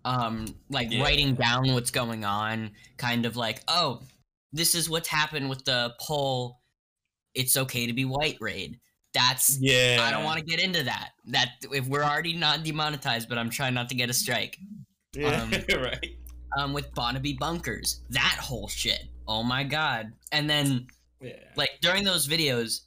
[0.05, 1.03] um, like Yeah.
[1.03, 4.03] writing down what's going on, kind of like, oh,
[4.53, 6.61] this is what's happened with the poll.
[7.35, 8.79] It's okay to be white raid.
[9.15, 11.13] That's Yeah, I don't want to get into that.
[11.25, 14.59] That if we're already not demonetized, but I'm trying not to get a strike.
[15.15, 15.51] Yeah, um,
[15.83, 16.19] right.
[16.59, 19.09] Um, with Bonnaby bunkers, that whole shit.
[19.29, 20.13] Oh my god!
[20.33, 20.87] And then
[21.21, 21.33] Yeah.
[21.57, 22.83] like during those videos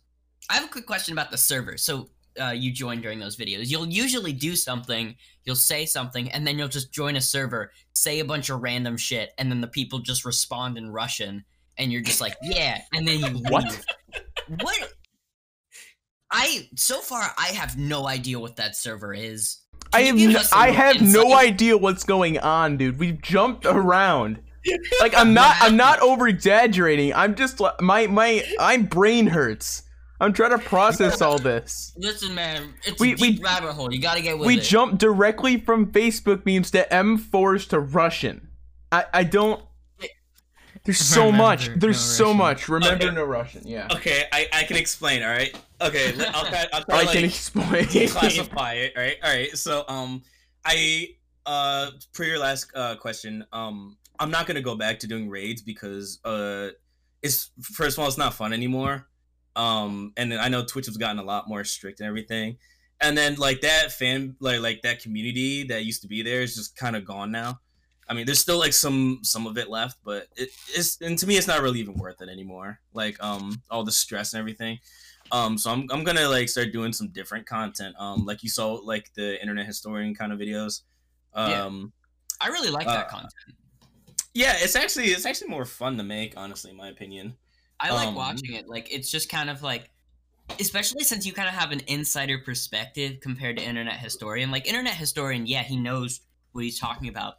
[0.49, 2.09] i have a quick question about the server so
[2.41, 6.57] uh, you join during those videos you'll usually do something you'll say something and then
[6.57, 9.99] you'll just join a server say a bunch of random shit and then the people
[9.99, 11.43] just respond in russian
[11.77, 13.85] and you're just like yeah and then you What?
[14.61, 14.93] what
[16.31, 19.57] i so far i have no idea what that server is
[19.93, 22.97] I have you give n- us some I have no idea what's going on, dude.
[22.97, 24.39] We've jumped around.
[24.99, 27.13] Like I'm not I'm not over exaggerating.
[27.13, 29.83] I'm just li- my my my brain hurts.
[30.19, 31.93] I'm trying to process all this.
[31.97, 34.63] listen man it's We- a deep we- rabbit hole you gotta get with We it
[34.63, 38.49] jumped directly from Facebook memes to M4s to Russian.
[38.91, 39.63] I I don't.
[40.83, 41.69] There's so Remember much.
[41.69, 42.37] no There's so Russian.
[42.37, 42.69] much.
[42.69, 43.15] Remember Okay.
[43.15, 43.61] no Russian.
[43.67, 43.87] Yeah.
[43.91, 45.21] Okay, I, I can explain.
[45.23, 45.55] All right.
[45.81, 46.65] Okay, let- I'll try.
[46.73, 47.85] I'll try I like, can explain.
[48.09, 48.93] classify it.
[48.95, 49.17] All right.
[49.23, 49.57] All right.
[49.57, 50.21] So um,
[50.65, 51.07] I
[51.47, 55.63] uh, per your last uh question, um, I'm not gonna go back to doing raids
[55.63, 56.69] because uh,
[57.23, 59.07] it's first of all, it's not fun anymore.
[59.55, 62.57] Um, and then I know Twitch has gotten a lot more strict and everything.
[63.01, 66.55] And then like that fan, like like that community that used to be there is
[66.55, 67.59] just kind of gone now.
[68.07, 71.25] I mean, there's still like some some of it left, but it, it's and to
[71.25, 72.79] me, it's not really even worth it anymore.
[72.93, 74.77] Like um, all the stress and everything.
[75.31, 77.95] Um, so I'm I'm gonna like start doing some different content.
[77.97, 80.83] Um, like you saw like the internet historian kind of videos.
[81.35, 81.63] Yeah.
[81.63, 81.93] Um,
[82.41, 83.55] i really like that uh, content
[84.33, 87.37] yeah, it's actually it's actually more fun to make, honestly, in my opinion.
[87.79, 88.67] I like Um, watching it.
[88.67, 89.91] Like it's just kind of like
[90.59, 94.51] especially since you kind of have an insider perspective compared to internet historian.
[94.51, 96.21] Like internet historian, yeah, he knows
[96.51, 97.35] what he's talking about.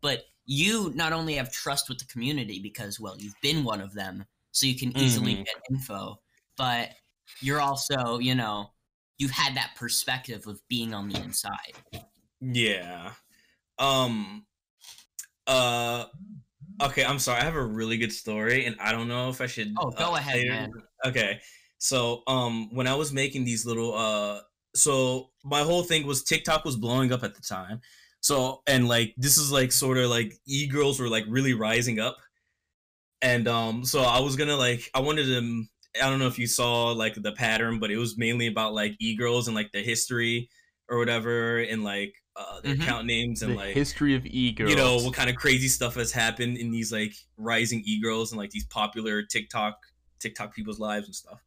[0.00, 3.94] But you not only have trust with the community because well, you've been one of
[3.94, 5.44] them, so you can easily Mhm.
[5.46, 6.22] get info,
[6.56, 6.94] but
[7.40, 8.72] you're also, you know,
[9.18, 11.74] you've had that perspective of being on the inside.
[12.40, 13.14] Yeah.
[13.78, 14.46] Um.
[15.46, 16.06] Uh.
[16.82, 17.40] Okay, I'm sorry.
[17.40, 19.74] I have a really good story, and I don't know if I should.
[19.78, 20.72] Oh, go uh, ahead, man.
[21.04, 21.40] Okay.
[21.78, 24.40] So, um, when I was making these little, uh,
[24.74, 27.80] so my whole thing was TikTok was blowing up at the time.
[28.20, 32.00] So, and like this is like sort of like e girls were like really rising
[32.00, 32.16] up,
[33.22, 35.64] and um, so I was gonna like I wanted to.
[36.02, 38.96] I don't know if you saw like the pattern, but it was mainly about like
[39.00, 40.50] e girls and like the history
[40.88, 42.82] or whatever, and like uh, their Mhm.
[42.82, 44.70] account names and the like history of e girls.
[44.70, 48.38] you know what kind of crazy stuff has happened in these like rising e-girls and
[48.38, 49.86] like these popular tiktok
[50.18, 51.42] tiktok people's lives and stuff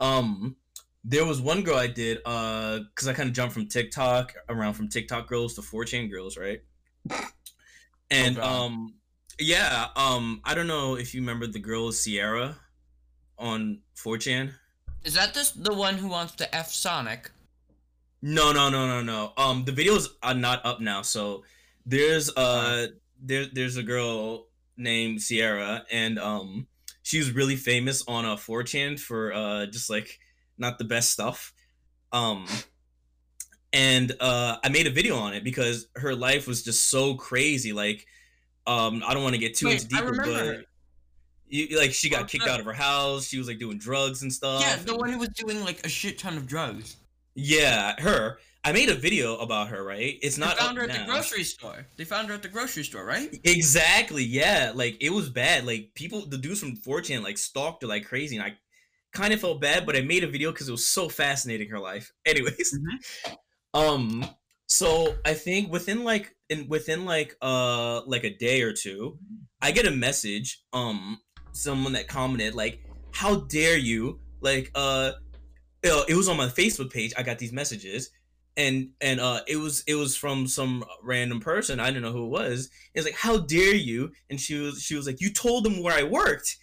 [0.00, 0.56] um
[1.04, 4.74] there was one girl i did uh because i kind of jumped from tiktok around
[4.74, 6.62] from tiktok girls to 4chan girls right
[8.10, 8.94] and Oh, um
[9.38, 12.56] yeah um i don't know if you remember the girl sierra
[13.38, 14.52] on 4chan
[15.04, 17.30] Is that this the one who wants to F Sonic?
[18.22, 19.32] No, no, no, no, no.
[19.36, 21.02] Um, the videos are not up now.
[21.02, 21.44] So
[21.86, 22.88] there's uh
[23.22, 24.46] there, there's a girl
[24.76, 26.66] named Sierra, and um
[27.02, 30.18] she was really famous on a uh, 4chan for uh just like
[30.58, 31.52] not the best stuff.
[32.12, 32.46] Um
[33.72, 37.72] and uh I made a video on it because her life was just so crazy.
[37.72, 38.06] Like
[38.66, 40.66] um I don't want to get too Wait, into I deeper, but
[41.48, 43.26] you, like she got Oh, kicked out of her house.
[43.26, 44.60] She was like doing drugs and stuff.
[44.60, 46.96] yeah, the one who was doing like a shit ton of drugs.
[47.34, 48.38] Yeah, her.
[48.62, 49.82] I made a video about her.
[49.82, 50.18] Right?
[50.22, 51.06] It's They not found her at now.
[51.06, 51.86] the grocery store.
[51.96, 53.34] They found her at the grocery store, right?
[53.44, 54.24] Exactly.
[54.24, 54.72] Yeah.
[54.74, 55.66] Like it was bad.
[55.66, 58.56] Like people, the dudes from 4chan like stalked her like crazy, and I
[59.12, 61.78] kind of felt bad, but I made a video because it was so fascinating her
[61.80, 62.12] life.
[62.26, 62.78] Anyways,
[63.74, 64.24] um,
[64.66, 69.18] so I think within like in within like uh like a day or two,
[69.60, 71.18] I get a message um
[71.52, 72.80] someone that commented like,
[73.12, 75.12] "How dare you?" Like uh,
[75.82, 77.12] it was on my Facebook page.
[77.16, 78.10] I got these messages.
[78.56, 81.78] And and uh, it was it was from some random person.
[81.78, 82.68] I don't know who it was.
[82.94, 84.10] It's like, how dare you?
[84.28, 86.56] And she was she was like, you told them where I worked.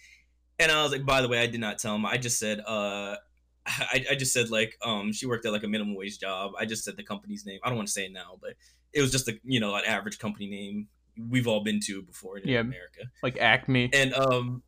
[0.58, 2.04] And I was like, by the way, I did not tell him.
[2.04, 3.16] I just said, uh,
[3.66, 6.52] I, I just said like, um, she worked at like a minimum wage job.
[6.58, 7.58] I just said the company's name.
[7.64, 8.54] I don't want to say it now, but
[8.92, 10.88] it was just a you know an average company name
[11.28, 12.60] we've all been to before in Yeah.
[12.60, 13.04] America.
[13.22, 13.90] Like Acme.
[13.92, 14.62] And um,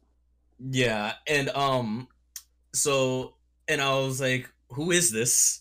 [0.59, 2.09] yeah, and um,
[2.73, 3.35] so
[3.71, 5.61] and I was like, who is this?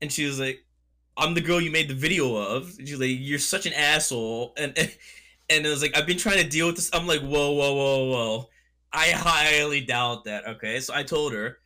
[0.00, 0.64] And she was like,
[1.16, 2.72] I'm the girl you made the video of.
[2.78, 4.54] And she's like, you're such an asshole.
[4.56, 4.72] And
[5.50, 6.90] and it was like, I've been trying to deal with this.
[6.92, 8.48] I'm like, whoa, whoa, whoa, whoa.
[8.92, 10.46] I highly doubt that.
[10.48, 11.58] Okay, so I told her,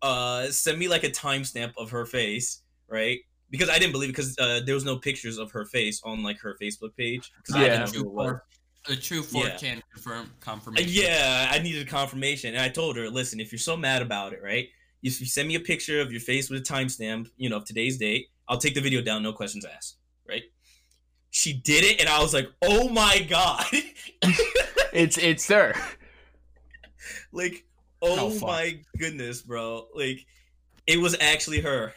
[0.00, 3.18] uh, send me like a timestamp of her face, right?
[3.50, 6.22] Because I didn't believe it because uh, there was no pictures of her face on
[6.22, 7.30] like her Facebook page.
[7.54, 7.68] I Yeah.
[7.68, 8.36] didn't know who it was.
[8.88, 9.50] A true Yeah.
[9.50, 10.88] 4chan confirm Uh, confirmation.
[10.90, 14.42] Yeah, I needed confirmation, and I told her, "Listen, if you're so mad about it,
[14.42, 14.68] right?
[15.02, 17.64] You, you send me a picture of your face with a timestamp, you know, of
[17.66, 18.28] today's date.
[18.48, 19.96] I'll take the video down, no questions asked,
[20.28, 20.44] right?"
[21.30, 23.66] She did it, and I was like, "Oh my god!"
[24.92, 25.74] It's it's her.
[27.32, 27.64] like,
[28.02, 29.86] oh Oh, my goodness, bro!
[29.94, 30.26] Like,
[30.86, 31.94] it was actually her,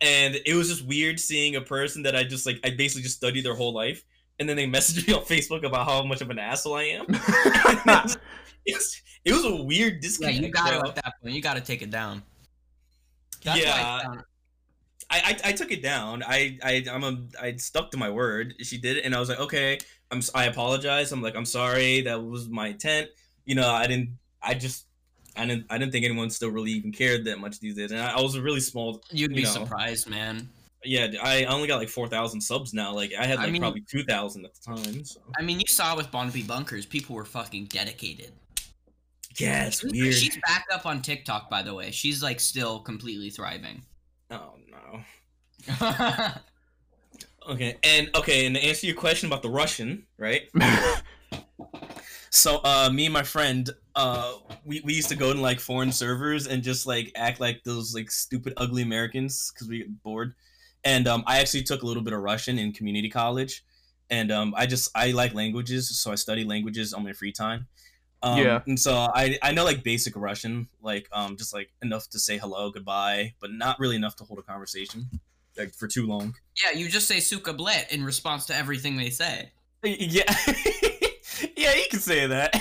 [0.00, 2.60] and it was just weird seeing a person that I just like.
[2.64, 4.04] I basically just studied their whole life,
[4.38, 7.06] and then they messaged me on Facebook about how much of an asshole I am.
[8.70, 10.82] it, was, it was a weird Yeah, you got bro.
[10.82, 11.34] to at that point.
[11.34, 12.22] You got to take it down.
[13.44, 13.74] That's Yeah.
[13.74, 14.16] I
[15.12, 16.22] I, I I took it down.
[16.22, 18.54] I I I'm a I stuck to my word.
[18.60, 19.78] She did it, and I was like, okay,
[20.12, 21.10] I'm I apologize.
[21.10, 22.02] I'm like, I'm sorry.
[22.02, 23.08] That was my intent.
[23.44, 24.10] You know, I didn't.
[24.42, 24.86] I just.
[25.36, 25.66] I didn't.
[25.70, 27.90] I didn't think anyone still really even cared that much these days.
[27.92, 29.02] And I, I was a really small.
[29.10, 29.50] You'd you be know.
[29.50, 30.48] surprised, man.
[30.84, 32.92] Yeah, I only got like four thousand subs now.
[32.94, 35.04] Like I had I like mean- probably two thousand at the time.
[35.04, 38.32] So I mean, you saw with Bonnaby Bunkers, people were fucking dedicated.
[39.38, 40.14] Yeah, it's She's- weird.
[40.14, 41.90] She's back up on TikTok, by the way.
[41.90, 43.82] She's like still completely thriving.
[44.30, 45.00] Oh no.
[47.48, 50.42] Okay, and okay, and to answer your question about the Russian, right?
[52.32, 55.90] So uh me and my friend uh we, we used to go to like foreign
[55.90, 60.34] servers and just like act like those like stupid ugly Americans because we get bored.
[60.84, 63.64] And um I actually took a little bit of Russian in community college.
[64.10, 67.66] And um I just I like languages, so I study languages on my free time.
[68.22, 68.60] Um, Yeah.
[68.66, 72.38] And so I I know like basic Russian, like um just like enough to say
[72.38, 75.08] hello, goodbye, but not really enough to hold a conversation
[75.56, 76.34] like for too long.
[76.62, 79.50] yeah, you just say suka blet in response to everything they say.
[79.82, 80.34] Yeah,
[81.56, 82.54] yeah, you can say that.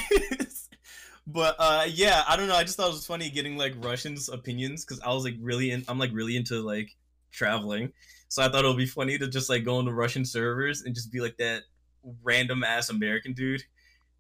[1.28, 2.55] but uh, yeah, I don't know.
[2.55, 5.72] I just thought it was funny getting like Russians' opinions because I was like really,
[5.72, 6.95] in, I'm like really into like
[7.32, 7.91] traveling,
[8.30, 10.95] so I thought it would be funny to just like go into Russian servers and
[10.95, 11.64] just be like that
[12.24, 13.64] random ass American dude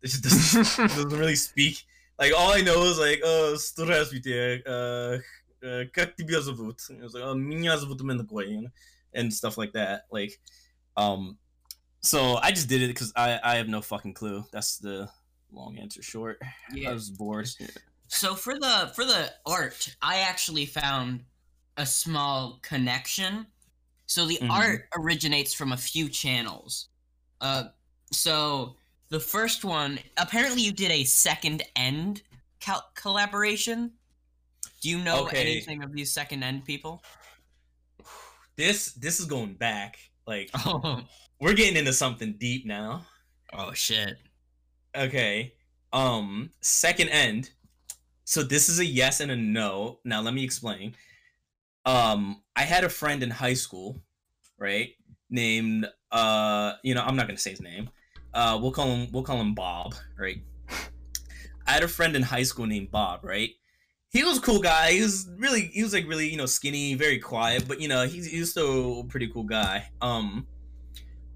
[0.02, 1.84] that just doesn't, doesn't really speak.
[2.18, 5.18] Like all I know is like, uh, здравствуйте, uh,
[5.66, 6.80] uh, как тебя зовут?
[6.90, 8.70] And It was like, oh, меня зовут Менакоин,
[9.14, 10.02] and stuff like that.
[10.10, 10.38] Like,
[10.96, 11.38] um,
[12.00, 14.44] so I just did it because I I have no fucking clue.
[14.52, 15.08] That's the
[15.50, 16.40] long answer short.
[16.86, 17.48] I was bored.
[18.08, 21.24] So for the for the art, I actually found
[21.76, 23.46] a small connection.
[24.06, 24.50] So the Mhm.
[24.50, 26.88] art originates from a few channels.
[27.40, 27.70] Uh,
[28.12, 28.76] so
[29.09, 32.21] the first one, apparently, you did a second end
[32.59, 33.91] cal- collaboration.
[34.81, 35.41] Do you know Okay.
[35.41, 37.03] anything of these second end people?
[38.55, 39.97] This this is going back.
[40.27, 41.01] Like Oh,
[41.39, 43.05] we're getting into something deep now.
[43.53, 44.17] oh shit!
[44.95, 45.53] Okay.
[45.91, 47.49] Um, second end.
[48.25, 49.99] So this is a yes and a no.
[50.05, 50.95] Now let me explain.
[51.85, 54.01] Um, I had a friend in high school,
[54.57, 54.89] right?
[55.29, 57.89] Named uh, you know, I'm not gonna say his name.
[58.33, 60.41] Uh, we'll call him we'll call him Bob, right?
[61.67, 63.51] I had a friend in high school named Bob, right?
[64.11, 64.91] He was a cool guy.
[64.91, 68.07] He was really he was like really, you know, skinny, very quiet, but you know,
[68.07, 69.89] he's he was still a pretty cool guy.
[70.01, 70.47] Um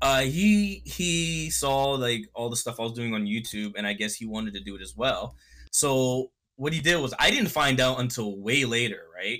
[0.03, 3.93] uh, he he saw like all the stuff I was doing on YouTube, and I
[3.93, 5.37] guess he wanted to do it as well.
[5.71, 9.39] So what he did was I didn't find out until way later, right?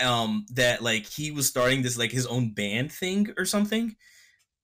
[0.00, 3.96] Um, that like he was starting this like his own band thing or something,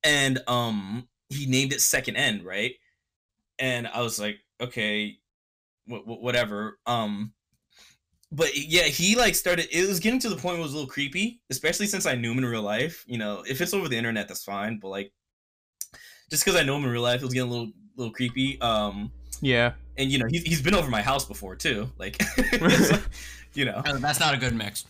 [0.04, 2.74] and um, he named it Second End, right?
[3.58, 5.18] And I was like, okay,
[5.88, 6.78] wh- wh- whatever.
[6.86, 7.32] Um,
[8.30, 9.68] but yeah, he like started.
[9.70, 12.14] It was getting to the point where it was a little creepy, especially since I
[12.14, 13.04] knew him in real life.
[13.06, 14.78] You know, if it's over the internet, that's fine.
[14.78, 15.12] But like,
[16.30, 18.58] just because I know him in real life, it was getting a little little creepy.
[18.62, 19.12] Um,
[19.42, 19.72] Yeah.
[19.98, 21.90] and you know, he's he's been over my house before too.
[21.98, 22.22] Like,
[22.58, 22.98] so,
[23.54, 24.86] you know, Oh, that's not a good mix.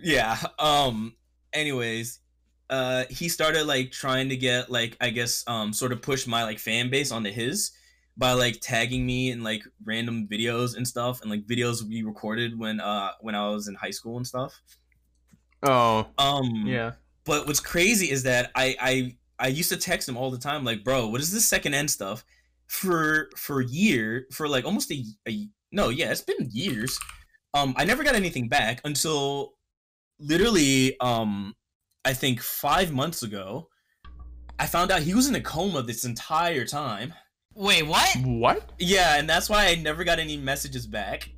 [0.00, 0.38] yeah.
[0.58, 1.14] Um.
[1.52, 2.20] Anyways,
[2.70, 6.44] uh, he started like trying to get like I guess um sort of push my
[6.44, 7.72] like fan base onto his
[8.16, 12.58] by like tagging me in like random videos and stuff and like videos we recorded
[12.58, 14.60] when uh when I was in high school and stuff.
[15.62, 16.06] Oh.
[16.18, 16.64] Um.
[16.66, 16.92] Yeah.
[17.24, 20.64] But what's crazy is that I I I used to text him all the time
[20.64, 22.24] like, bro, what is this second end stuff?
[22.68, 26.98] For for a year, for like almost a, a no, yeah, it's been years.
[27.54, 29.54] Um, I never got anything back until
[30.18, 31.54] literally um
[32.06, 33.68] I think five months ago.
[34.58, 37.12] I found out he was in a coma this entire time.
[37.54, 38.08] Wait, what?
[38.24, 38.72] What?
[38.78, 41.28] Yeah, and that's why I never got any messages back.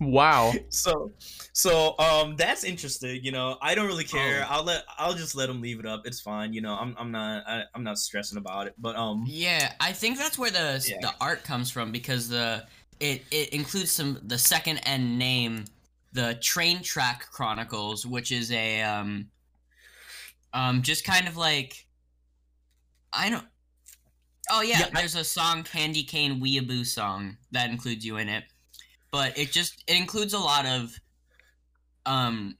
[0.00, 0.52] Wow.
[0.68, 1.10] so
[1.54, 4.56] so um that's interesting you know i don't really care Oh.
[4.56, 7.10] i'll let i'll just let him leave it up it's fine you know i'm, I'm
[7.10, 10.84] not I, i'm not stressing about it but um Yeah, I think that's where the
[10.86, 10.98] Yeah.
[11.00, 12.66] the art comes from because the
[13.00, 15.64] it it includes some the second end name,
[16.12, 19.28] the Train Track Chronicles, which is a um
[20.56, 21.86] um just kind of like
[23.12, 23.44] I don't.
[24.50, 28.44] Oh yeah, Yeah, there's a song Candy Cane Weeaboo song that includes you in it,
[29.10, 30.98] but it just it includes a lot of
[32.06, 32.56] um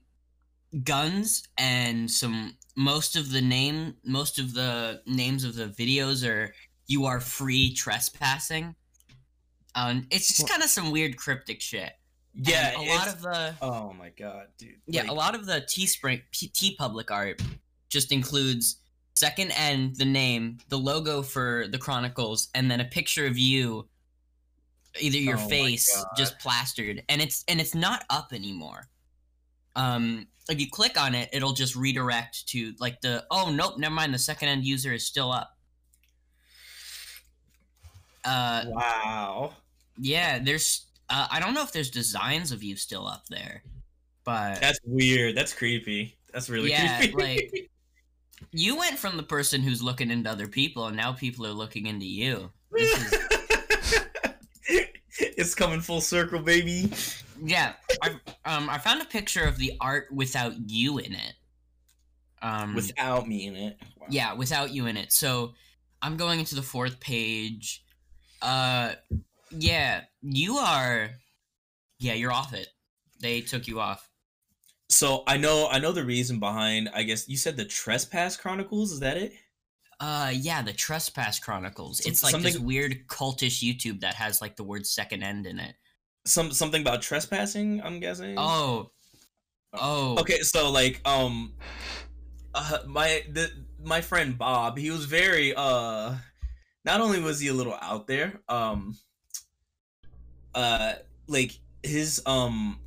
[0.83, 6.53] guns and some most of the name most of the names of the videos are
[6.85, 8.75] you are free trespassing.
[9.75, 11.93] Um it's just kind of some weird cryptic shit.
[12.35, 14.75] Yeah And a lot of the oh my god dude.
[14.85, 17.41] Yeah Like, a lot of the t spring TeePublic art
[17.89, 18.77] just includes
[19.15, 23.87] second end the name the logo for the chronicles and then a picture of you
[24.99, 27.03] either your Oh face just plastered.
[27.09, 28.87] And it's and it's not up anymore.
[29.75, 33.93] Um if you click on it it'll just redirect to like the oh nope never
[33.93, 35.57] mind the second end user is still up.
[38.23, 39.53] Uh wow.
[39.97, 43.63] yeah there's uh, i don't know if there's designs of you still up there
[44.25, 45.35] but that's weird.
[45.37, 46.17] That's creepy.
[46.33, 47.13] That's really Yeah, creepy.
[47.15, 47.69] like-
[48.51, 51.85] you went from the person who's looking into other people and now people are looking
[51.87, 52.49] into you.
[52.71, 54.07] This is
[55.19, 56.91] it's coming full circle baby.
[57.41, 58.09] Yeah I,
[58.45, 61.33] um i found a picture of the art without you in it.
[62.41, 63.77] Um without me in it.
[63.99, 64.07] Wow.
[64.09, 65.11] yeah without you in it.
[65.11, 65.53] So
[66.01, 67.83] i'm going into the fourth page.
[68.41, 68.93] Uh
[69.51, 71.09] yeah you are
[71.99, 72.67] yeah you're off it.
[73.19, 74.06] They took you off
[74.89, 78.91] so i know i know the reason behind i guess you said the trespass chronicles
[78.91, 79.33] is that it?
[79.99, 82.01] Uh yeah the trespass chronicles.
[82.01, 85.75] It's like this weird cultish youtube that has like the word second end in it.
[86.25, 88.35] Some something about trespassing i'm guessing?
[88.37, 88.91] Oh.
[89.73, 90.19] Oh.
[90.19, 91.53] Okay so like um
[92.53, 93.51] uh, my the
[93.83, 96.13] my friend bob he was very uh
[96.85, 98.95] not only was he a little out there um
[100.53, 100.93] uh
[101.27, 102.79] like his um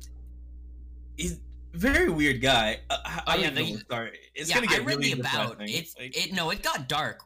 [1.17, 1.39] he's
[1.73, 4.17] very weird guy uh, I, Oh, I yeah, don't the- even know where start.
[4.35, 5.49] it's yeah, gonna get I read really the about.
[5.51, 5.75] depressing.
[5.75, 7.21] It's Like, it no, it got dark.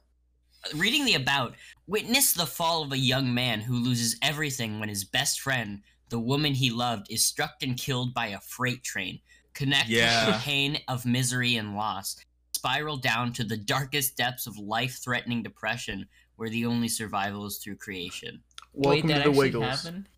[0.74, 1.56] Reading the about,
[1.88, 6.20] witness the fall of a young man who loses everything when his best friend, the
[6.20, 9.20] woman he loved, is struck and killed by a freight train.
[9.54, 10.42] Connect with the Yeah.
[10.44, 12.16] pain of misery and loss.
[12.56, 17.76] Spiral down to the darkest depths of life-threatening depression, where the only survival is through
[17.78, 18.42] creation.
[18.74, 19.66] Welcome Wait, to the actually Wiggles.
[19.66, 20.10] happened?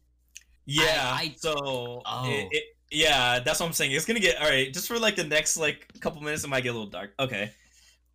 [0.65, 2.30] yeah I- so Oh.
[2.30, 3.91] it, it, yeah that's what i'm saying.
[3.91, 6.63] It's gonna get all right just for like the next like couple minutes it might
[6.63, 7.13] get a little dark.
[7.19, 7.51] Okay.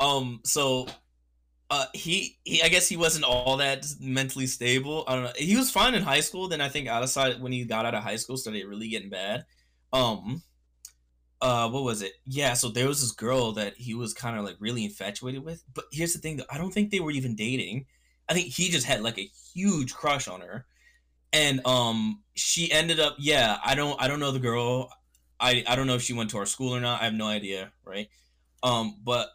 [0.01, 0.87] Um so
[1.71, 5.05] uh he, he i guess he wasn't all that mentally stable.
[5.07, 5.33] I don't know.
[5.37, 8.03] He was fine in high school then i think outside when he got out of
[8.03, 9.45] high school started really getting bad.
[9.93, 10.43] Um
[11.41, 12.13] uh what was it?
[12.25, 15.63] Yeah so there was this girl that he was kind of like really infatuated with
[15.75, 16.45] but here's the thing though.
[16.51, 17.87] I don't think they were even dating.
[18.29, 20.67] I think he just had like a huge crush on her
[21.33, 24.91] and um she ended up yeah i don't i don't know the girl.
[25.41, 27.01] I i don't know if she went to our school or not.
[27.01, 28.09] I have no idea right?
[28.63, 29.29] Um but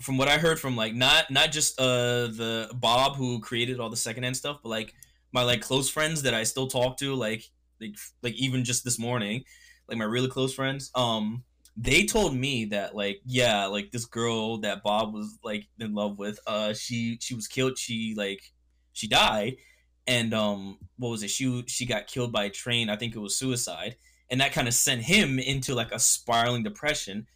[0.00, 3.90] from what i heard from like not not just uh the bob who created all
[3.90, 4.94] the second end stuff but like
[5.32, 7.42] my like close friends that i still talk to like
[7.80, 9.42] like like even just this morning
[9.88, 11.42] like my really close friends um
[11.80, 16.18] they told me that like yeah like this girl that bob was like in love
[16.18, 17.78] with uh she she was killed.
[17.78, 18.40] She like
[18.92, 19.56] she died
[20.08, 21.30] and um what was it?
[21.30, 22.90] She she got killed by a train.
[22.90, 23.94] I think it was suicide.
[24.30, 27.28] And that kind of sent him into like a spiraling depression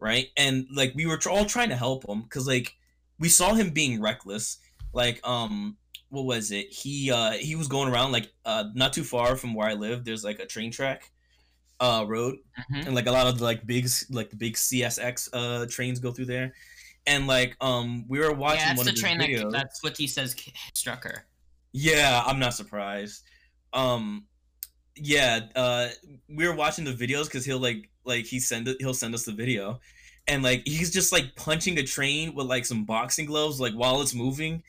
[0.00, 0.28] right?
[0.36, 2.76] And like we were tr- all trying to help him because like
[3.18, 4.58] we saw him being reckless.
[4.92, 5.76] Like um
[6.08, 6.72] what was it?
[6.72, 10.04] He uh he was going around like uh not too far from where i live
[10.04, 11.10] there's like a train track
[11.80, 12.36] uh road.
[12.72, 12.86] Mhm.
[12.86, 16.12] and like a lot of the like big like the big csx uh trains go
[16.12, 16.54] through there.
[17.06, 19.82] And like um we were watching yeah, that's one the of train videos that that's
[19.82, 20.36] what he says
[20.74, 21.26] struck her.
[21.72, 23.24] Yeah, I'm not surprised.
[23.72, 24.26] Um,
[24.96, 25.88] yeah, uh,
[26.28, 29.24] we were watching the videos because he'll like like he send it he'll send us
[29.24, 29.80] the video,
[30.26, 34.00] and like he's just like punching a train with like some boxing gloves like while
[34.00, 34.62] it's moving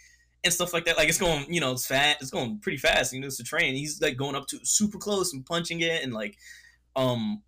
[0.43, 0.97] and stuff like that.
[0.97, 3.13] Like it's going, you know, it's fat, it's going pretty fast.
[3.13, 3.75] You know, it's a train.
[3.75, 6.37] He's like going up to super close and punching it, and like,
[6.95, 7.41] um.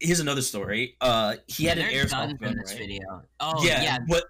[0.00, 0.96] Here's another story.
[1.00, 2.78] Uh, he had an There's guns in this right?
[2.78, 3.22] video.
[3.40, 4.22] Oh yeah, yeah, but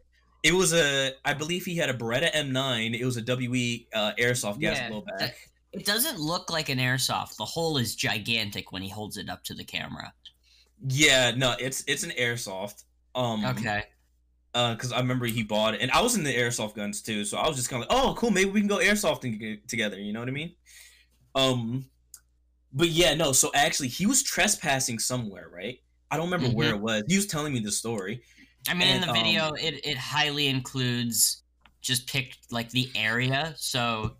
[0.42, 1.12] it was a.
[1.24, 2.98] I believe he had a Beretta M9.
[2.98, 5.18] It was a WE uh, airsoft gas Yeah, blowback.
[5.18, 5.34] that-
[5.70, 7.36] it doesn't look like an airsoft.
[7.36, 10.14] The hole is gigantic when he holds it up to the camera.
[10.88, 12.84] Yeah, no, it's it's an airsoft.
[13.14, 13.84] Um, Okay.
[14.54, 17.24] Uh, because I remember he bought it, and I was in the airsoft guns too,
[17.26, 20.00] so I was just kind of like, oh, cool, maybe we can go airsofting together.
[20.00, 20.54] You know what I mean?
[21.34, 21.84] Um,
[22.72, 23.32] but yeah, no.
[23.32, 25.80] So actually, he was trespassing somewhere, right?
[26.10, 27.02] I don't remember where it was.
[27.08, 28.22] He was telling me the story.
[28.66, 31.42] I mean, in And, the um, video, it it highly includes
[31.80, 33.54] just picked like the area.
[33.56, 34.16] So,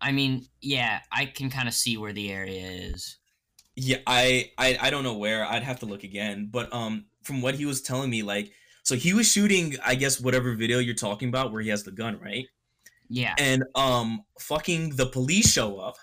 [0.00, 3.18] I mean, yeah, I can kind of see where the area is.
[3.76, 5.44] Yeah, I, I I don't know where.
[5.44, 6.48] I'd have to look again.
[6.50, 10.20] But um, from what he was telling me, like, so he was shooting, I guess,
[10.20, 12.46] whatever video you're talking about, where he has the gun, right?
[13.08, 15.96] Yeah, And um, fucking the police show up.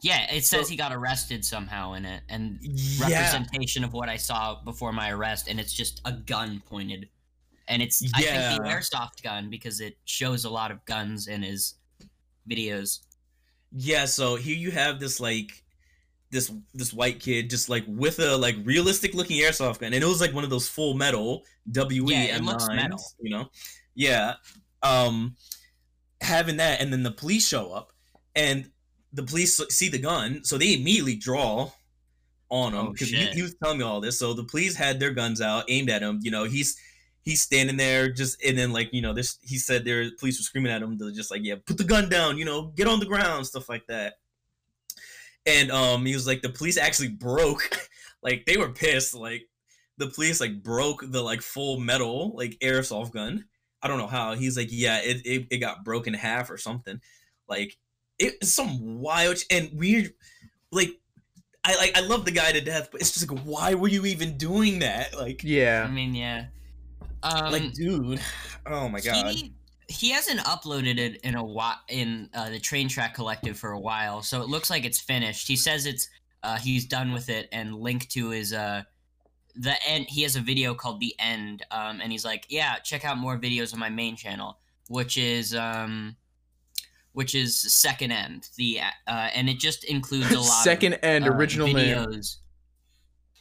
[0.00, 0.30] Yeah.
[0.32, 4.16] It says So- he got arrested somehow in it, and Yeah, representation of what I
[4.16, 7.08] saw before my arrest, and it's just a gun pointed,
[7.66, 8.74] and it's I think the Yeah.
[8.74, 11.74] airsoft gun because it shows a lot of guns in his
[12.48, 13.00] videos.
[13.72, 14.04] yeah.
[14.06, 15.62] So here you have this like
[16.30, 20.06] this this white kid just like with a like realistic looking airsoft gun, and it
[20.06, 22.98] was like one of those full metal WE Yeah, M9s, metal.
[23.20, 23.50] you know?
[23.94, 24.34] Yeah.
[24.82, 25.36] Um,
[26.20, 27.92] having that, and then the police show up,
[28.36, 28.70] and
[29.12, 31.70] the police see the gun, so they immediately draw
[32.50, 34.18] on him Oh, because he, he was telling me all this.
[34.18, 36.20] So the police had their guns out, aimed at him.
[36.22, 36.78] You know, he's
[37.22, 40.44] he's standing there just, and then like you know, this he said their police were
[40.44, 43.00] screaming at him to just like yeah, put the gun down, you know, get on
[43.00, 44.14] the ground, stuff like that.
[45.46, 47.70] And um, he was like the police actually broke,
[48.22, 49.48] like they were pissed, like
[49.96, 53.44] the police like broke the like full metal like airsoft gun.
[53.82, 54.34] I don't know how.
[54.34, 57.00] He's like, yeah, it it, it got broken in half or something.
[57.48, 57.76] Like
[58.18, 60.12] it's some wild and weird.
[60.70, 60.90] Like
[61.64, 64.06] I like I love the guy to death, but it's just like, why were you
[64.06, 65.16] even doing that?
[65.16, 65.86] Like, Yeah.
[65.86, 66.46] I mean, yeah.
[67.22, 68.20] Um, like, dude.
[68.66, 69.32] Oh my god.
[69.32, 69.54] He,
[69.88, 73.80] he hasn't uploaded it in a while in uh, the Train Track Collective for a
[73.80, 75.48] while, so it looks like it's finished.
[75.48, 76.08] He says it's
[76.42, 78.82] uh, he's done with it and linked to his uh
[79.56, 80.06] the end.
[80.08, 83.38] He has a video called the end, um, and he's like, yeah, check out more
[83.38, 84.58] videos on my main channel,
[84.88, 86.16] which is um
[87.18, 91.24] which is second end the uh, and it just includes a lot Second of, and
[91.24, 91.76] uh, original name.
[91.76, 92.36] videos.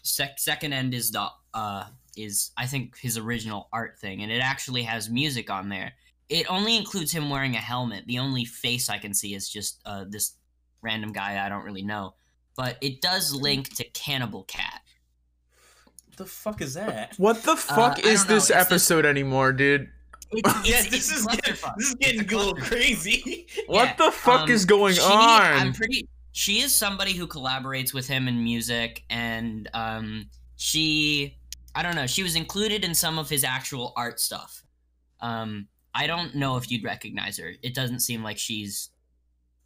[0.02, 1.84] Sec- second end is the uh
[2.18, 5.94] is I think his original art thing, and it actually has music on there.
[6.28, 8.06] It only includes him wearing a helmet.
[8.08, 10.34] The only face I can see is just uh, this
[10.82, 12.16] random guy I don't really know,
[12.56, 14.82] but it does link to Cannibal Cat.
[16.08, 17.14] What the fuck is that?
[17.18, 19.90] What the fuck Uh, is this it's this- episode anymore, dude?
[20.32, 23.48] It's, yeah, it's- this it's is getting, this is getting a a little crazy.
[23.68, 25.42] What Yeah, the fuck um, is going she- on?
[25.42, 26.08] I'm pretty.
[26.32, 31.36] She is somebody who collaborates with him in music, and um, she,
[31.74, 34.64] I don't know, she was included in some of his actual art stuff.
[35.20, 37.54] Um, I don't know if you'd recognize her.
[37.64, 38.92] It doesn't seem like she's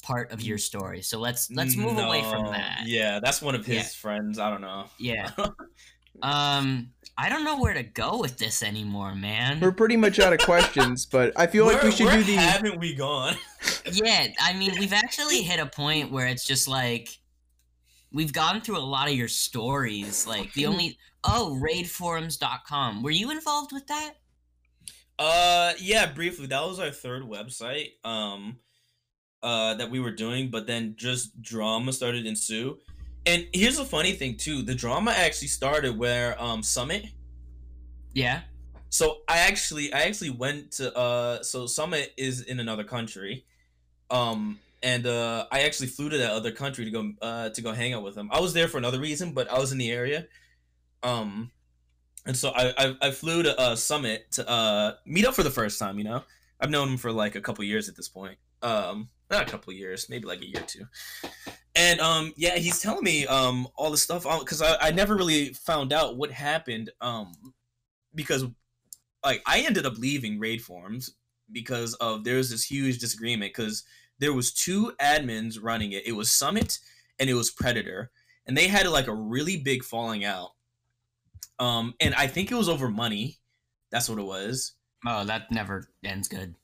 [0.01, 1.01] part of your story.
[1.01, 2.83] So let's let's move away from that.
[2.85, 3.83] Yeah, that's one of his Yeah.
[3.83, 4.39] friends.
[4.39, 4.85] I don't know.
[4.97, 5.31] Yeah.
[6.21, 9.59] um, I don't know where to go with this anymore, man.
[9.59, 12.35] We're pretty much out of questions, but I feel like we should do the.
[12.35, 13.35] haven't we gone?
[13.91, 17.09] yeah, I mean, we've actually hit a point where it's just like
[18.11, 20.27] we've gone through a lot of your stories.
[20.27, 23.03] Like the only oh, raidforums.com.
[23.03, 24.13] Were you involved with that?
[25.19, 26.47] Uh, yeah, briefly.
[26.47, 27.89] That was our third website.
[28.03, 28.57] Um,
[29.43, 32.77] uh, that we were doing, but then just drama started to ensue.
[33.25, 37.05] And here's a funny thing too: the drama actually started where um Summit.
[38.13, 38.41] Yeah.
[38.89, 43.45] So I actually, I actually went to uh, so Summit is in another country,
[44.09, 47.71] um, and uh, I actually flew to that other country to go uh to go
[47.71, 48.29] hang out with him.
[48.31, 50.27] I was there for another reason, but I was in the area.
[51.03, 51.51] Um,
[52.25, 55.51] and so I I, I flew to uh, Summit to uh, meet up for the
[55.51, 55.97] first time.
[55.97, 56.23] You know,
[56.59, 58.37] I've known him for like a couple years at this point.
[58.61, 60.85] Um, not a couple years, maybe like a year or two.
[61.75, 65.53] And um, yeah, he's telling me um all the stuff because I, I never really
[65.53, 67.33] found out what happened um
[68.13, 68.45] because
[69.23, 71.15] like I ended up leaving raid forums
[71.51, 73.83] because of there was this huge disagreement because
[74.19, 76.05] there was two admins running it.
[76.05, 76.79] It was Summit
[77.19, 78.11] and it was Predator,
[78.45, 80.51] and they had like a really big falling out.
[81.59, 83.37] Um, and I think it was over money.
[83.91, 84.73] That's what it was.
[85.05, 86.55] Oh, that never ends good.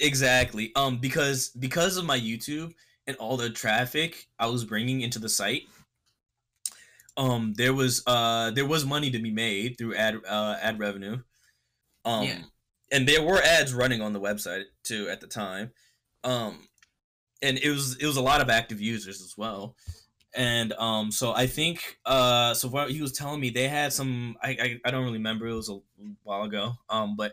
[0.00, 0.72] Exactly.
[0.76, 2.74] Um, because because of my YouTube
[3.06, 5.62] and all the traffic I was bringing into the site,
[7.16, 11.18] um, there was uh there was money to be made through ad uh ad revenue.
[12.04, 12.38] Um, Yeah.
[12.92, 15.72] and there were ads running on the website too at the time.
[16.24, 16.68] Um,
[17.42, 19.76] and it was it was a lot of active users as well.
[20.34, 24.36] And um, so I think uh, so what he was telling me they had some
[24.42, 25.78] I, I I don't really remember it was a
[26.24, 26.74] while ago.
[26.90, 27.32] Um, but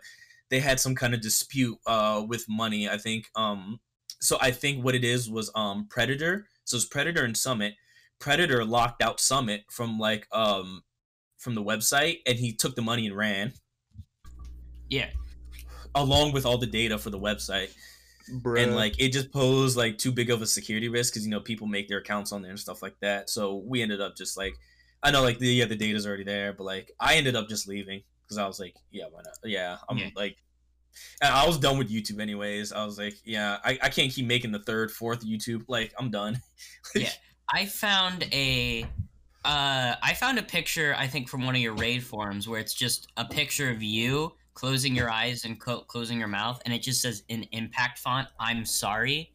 [0.53, 2.87] they had some kind of dispute uh with money.
[2.87, 3.79] I think um,
[4.21, 6.45] so I think what it is was um Predator.
[6.65, 7.73] So it's Predator and Summit.
[8.19, 10.83] Predator locked out Summit from like um
[11.39, 13.53] from the website, and he took the money and ran
[14.89, 15.09] Yeah.
[15.95, 17.71] along with all the data for the website
[18.63, 21.41] and like it just posed like too big of a security risk because you know
[21.41, 24.37] people make their accounts on there and stuff like that so we ended up just
[24.37, 24.53] like
[25.03, 27.67] i know like the yeah the data's already there but like i ended up just
[27.67, 30.09] leaving because i was like yeah why not yeah i'm Yeah.
[30.15, 30.37] like
[31.21, 34.51] i was done with youtube anyways i was like yeah I, I can't keep making
[34.51, 36.39] the third fourth youtube like i'm done
[36.95, 37.09] Yeah.
[37.53, 38.83] I found a
[39.45, 42.73] uh I found a picture I think from one of your raid forums where it's
[42.73, 46.81] just a picture of you closing your eyes and clo- closing your mouth and it
[46.81, 49.33] just says in impact font I'm sorry.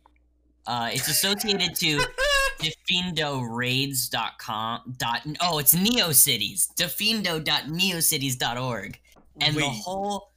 [0.66, 1.98] Uh it's associated to
[2.58, 9.00] defindoraids.com dot oh it's neocities defindo.neocities.org
[9.40, 10.32] and the whole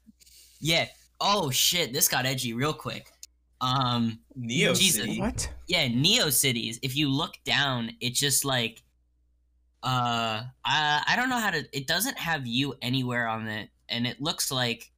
[0.59, 0.85] yeah
[1.19, 3.11] oh shit this got edgy real quick
[3.61, 5.01] um neo Jesus.
[5.01, 5.19] City?
[5.19, 5.51] what?
[5.67, 8.81] yeah neo cities if you look down it's just like
[9.83, 14.05] uh i i don't know how to it doesn't have you anywhere on it and
[14.07, 14.91] it looks like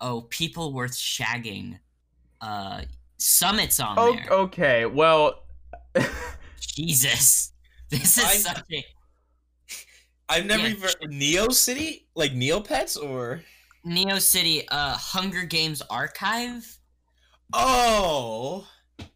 [0.00, 1.78] oh people worth shagging
[2.40, 2.82] uh
[3.20, 4.86] summits on Oh, there okay.
[4.86, 5.42] Well,
[6.60, 7.52] jesus
[7.90, 8.84] this is I- such a
[10.28, 10.74] i've never Yeah.
[10.74, 13.42] even neo city like neopets or
[13.84, 16.76] neo city uh hunger games archive
[17.52, 18.64] Oh.
[18.98, 19.08] Well,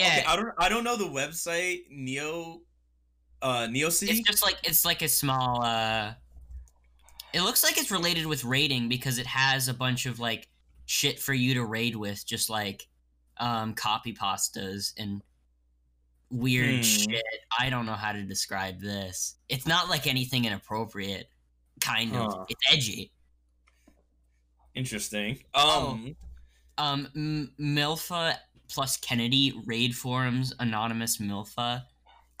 [0.00, 0.06] Yeah.
[0.20, 0.54] okay, I don't.
[0.56, 2.62] I don't know the website Neo.
[3.42, 4.12] Uh, Neo City.
[4.12, 6.14] it's just like it's like a small uh
[7.34, 10.48] it looks like it's related with raiding because it has a bunch of like
[10.86, 12.88] shit for you to raid with just like
[13.36, 15.20] um copy pastas and
[16.30, 16.82] weird Hmm.
[16.82, 17.22] shit
[17.58, 21.28] i don't know how to describe this it's not like anything inappropriate
[21.80, 22.44] kind of Huh.
[22.48, 23.10] it's edgy
[24.74, 25.38] Interesting.
[25.54, 25.90] Oh.
[25.92, 26.16] Um.
[26.78, 28.34] um M- milfa
[28.68, 31.82] plus kennedy raid forums anonymous milfa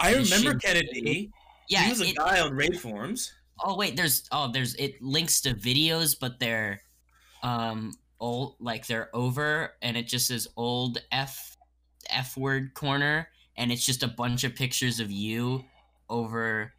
[0.00, 1.30] I remember Kennedy.
[1.68, 3.32] yeah he was a it- guy on raid forums.
[3.60, 6.80] Oh wait, there's oh there's it links to videos, but they're
[7.44, 11.56] um old like they're over and it just says old F
[12.10, 15.64] F word corner and it's just a bunch of pictures of you
[16.08, 16.72] over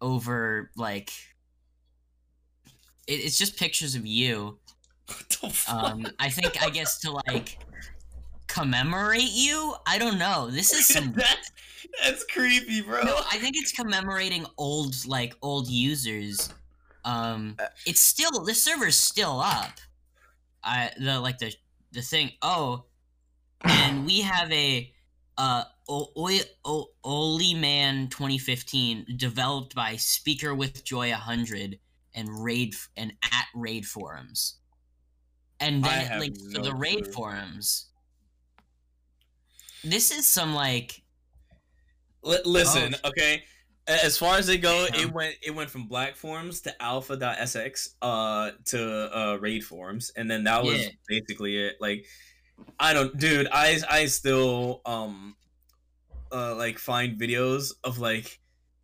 [0.00, 1.10] over like
[3.06, 4.58] it, it's just pictures of you.
[5.06, 5.74] What the fuck?
[5.74, 7.58] Um I think I guess to like
[8.46, 9.74] commemorate you.
[9.86, 10.50] I don't know.
[10.50, 11.50] This is some that's
[12.02, 13.02] that's creepy, bro.
[13.02, 16.52] no, I think it's commemorating old like old users.
[17.04, 19.78] Um, Uh, it's still the server's still up.
[20.64, 21.54] I the like the
[21.92, 22.32] the thing.
[22.42, 22.86] Oh,
[23.62, 24.92] and we have a
[25.38, 31.78] uh o- Oi- o- Oli Man 2015 developed by Speaker with Joy 100
[32.14, 34.56] and raid and at raid forums.
[35.60, 37.12] And then it links to the raid clue.
[37.12, 37.86] forums.
[39.84, 41.02] This is some like
[42.22, 43.08] Li- listen, Oh.
[43.10, 43.44] okay.
[43.86, 45.00] As far as they go, Damn.
[45.08, 50.28] it went it went from black forums to alpha.sx uh to uh raid forums and
[50.28, 50.88] then that was Yeah.
[51.08, 51.76] basically it.
[51.80, 52.04] Like
[52.78, 55.36] I don't dude, I I still um
[56.32, 58.40] uh like find videos of like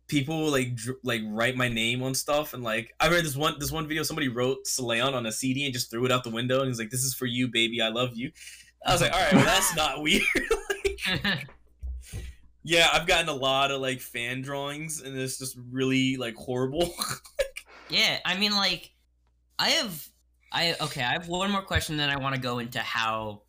[0.07, 3.55] people like dr- like write my name on stuff and like I read this one
[3.59, 6.29] this one video somebody wrote Celion on a CD and just threw it out the
[6.29, 8.31] window and he's like this is for you baby I love you.
[8.85, 10.23] I was like all right, well that's not weird.
[12.65, 16.93] Yeah, I've gotten a lot of like fan drawings, and it's just really like horrible.
[17.89, 18.91] Yeah, I mean, like,
[19.59, 20.07] I have,
[20.51, 21.97] I okay, I have one more question.
[21.97, 23.41] Then I want to go into how,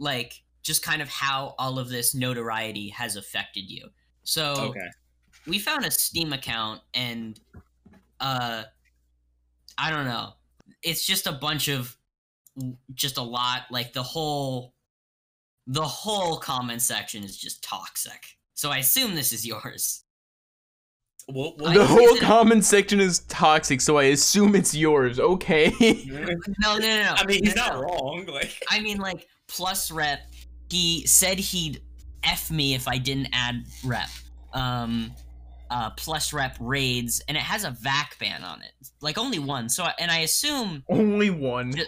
[0.00, 3.88] like, just kind of how all of this notoriety has affected you.
[4.24, 4.88] So, okay.
[5.46, 7.38] we found a Steam account and
[8.20, 8.64] uh
[9.78, 10.32] I don't know.
[10.82, 11.96] It's just a bunch of
[12.94, 14.74] just a lot like the whole
[15.66, 18.24] the whole comment section is just toxic.
[18.54, 20.04] So I assume this is yours.
[21.26, 25.18] What, I- the is whole it- comment section is toxic, so I assume it's yours.
[25.20, 25.70] Okay.
[26.62, 27.14] No, no, no, no.
[27.16, 27.80] I mean, he's no, not no.
[27.82, 28.26] wrong.
[28.26, 30.20] Like, I mean, like plus rep.
[30.70, 31.82] He said he'd
[32.24, 34.08] f me if I didn't add rep.
[34.52, 35.12] Um,
[35.70, 39.68] uh, plus rep raids, and it has a vac ban on it, like only one.
[39.68, 41.72] So, and I assume Only one.
[41.72, 41.84] Ju-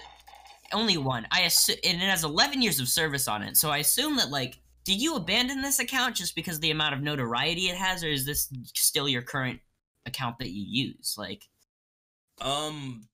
[0.73, 1.27] only one.
[1.31, 3.57] I assume, and it has 11 years of service on it.
[3.57, 6.95] So I assume that like, did you abandon this account just because of the amount
[6.95, 9.61] of notoriety it has, or is this still your current
[10.07, 11.17] account that you use?
[11.19, 11.43] Like,
[12.41, 13.09] um,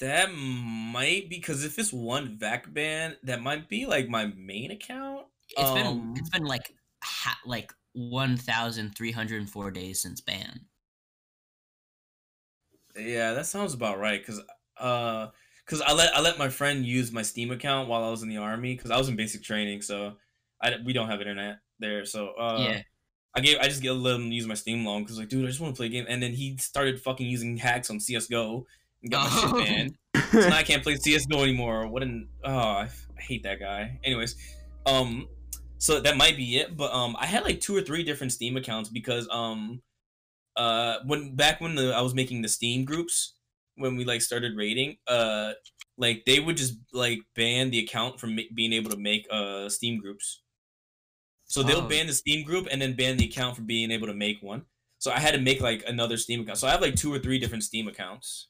[0.00, 5.26] that might because if it's one vac ban, that might be like my main account.
[5.50, 6.74] it's been Um, it's been like
[7.04, 10.60] ha- like 1,304 days since ban.
[12.96, 14.24] Yeah, that sounds about right.
[14.24, 14.40] Cause,
[14.78, 15.28] uh,
[15.66, 18.28] cause I let I let my friend use my Steam account while I was in
[18.28, 18.76] the army.
[18.76, 20.14] Cause I was in basic training, so
[20.62, 22.04] I we don't have internet there.
[22.04, 22.82] So uh, yeah.
[23.34, 25.48] I gave I just get let him use my Steam loan because like, dude, I
[25.48, 26.06] just want to play a game.
[26.08, 28.66] And then he started fucking using hacks on CS:GO and
[29.08, 29.58] got my Oh.
[29.58, 29.96] shit banned.
[30.32, 31.86] so now I can't play CS:GO anymore.
[31.88, 33.98] What an oh, I, f- I hate that guy.
[34.04, 34.36] Anyways,
[34.86, 35.28] um,
[35.78, 36.76] so that might be it.
[36.76, 39.80] But um, I had like two or three different Steam accounts because um,
[40.56, 43.34] uh, when back when the I was making the Steam groups
[43.76, 45.52] when we like started raiding, uh,
[45.96, 49.68] like they would just like ban the account from ma- being able to make uh
[49.68, 50.42] Steam groups.
[51.46, 51.88] So they'll Oh.
[51.88, 54.66] ban the Steam group and then ban the account from being able to make one.
[54.98, 56.58] So I had to make like another Steam account.
[56.58, 58.48] So I have like two or three different Steam accounts.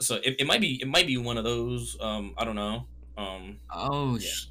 [0.00, 1.96] So it, it might be it might be one of those.
[2.00, 2.86] Um, I don't know.
[3.18, 4.28] Um, Oh, Yeah.
[4.28, 4.46] sh-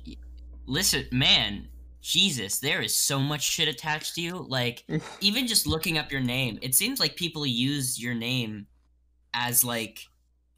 [0.66, 1.68] listen, man.
[2.02, 4.46] Jesus, there is so much shit attached to you.
[4.48, 4.86] Like,
[5.22, 8.68] even just looking up your name, it seems like people use your name
[9.34, 10.06] as like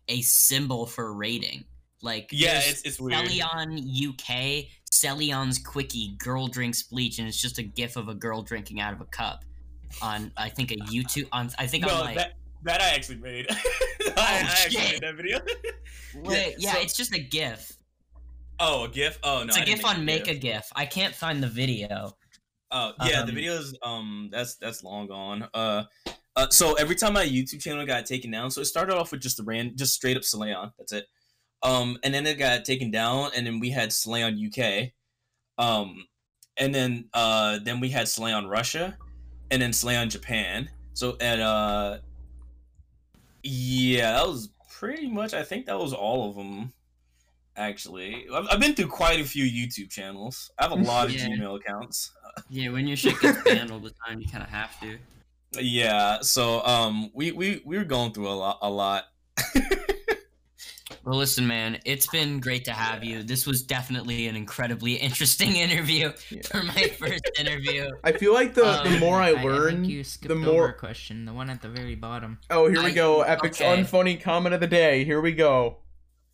[0.07, 1.63] a symbol for raiding.
[2.03, 3.26] Like, yeah, it's it's weird.
[3.27, 8.41] Celion UK, Celion's Quickie, girl drinks bleach, and it's just a gif of a girl
[8.43, 9.43] drinking out of a cup.
[10.01, 13.18] On I think a YouTube on I think No, on like that that I actually
[13.18, 13.47] made.
[14.18, 14.92] I, I actually shit.
[14.94, 15.40] made that video.
[16.30, 17.78] wait, yeah, so- it's just a gif.
[18.60, 19.20] oh, a GIF.
[19.24, 20.68] Oh no, It's a gif on make a GIF.
[20.76, 22.16] I can't find the video.
[22.72, 25.48] Oh yeah, the Um, videos um that's that's long gone.
[25.54, 25.84] Uh,
[26.36, 29.22] uh so every time my YouTube channel got taken down, so it started off with
[29.22, 30.72] just the ran just straight up Celion.
[30.78, 31.06] That's it.
[31.64, 34.92] Um, and then it got taken down, and then we had Celion UK.
[35.58, 36.06] Um,
[36.58, 38.98] and then uh then we had Celion Russia,
[39.50, 40.70] and then Celion Japan.
[40.94, 41.98] So and uh,
[43.43, 45.34] yeah, that was pretty much.
[45.34, 46.73] I think that was all of them.
[47.57, 50.51] Actually, I've, I've been through quite a few YouTube channels.
[50.57, 51.27] I have a lot of Yeah.
[51.27, 52.11] Gmail accounts.
[52.49, 54.97] Yeah, when your shit gets banned all the time, you kind of have to.
[55.59, 59.03] Yeah, so um we we we were going through a lot a lot.
[61.03, 63.23] Well, listen, man, it's been great to have you.
[63.23, 66.41] This was definitely an incredibly interesting interview Yeah.
[66.44, 67.90] for my first interview.
[68.03, 70.68] I feel like the, the Um, more I think learn, you skipped the over more.
[70.69, 72.38] a question, the one at the very bottom.
[72.52, 73.22] Oh, here we go.
[73.23, 73.82] Epic's okay.
[73.82, 75.03] unfunny comment of the day.
[75.03, 75.78] Here we go.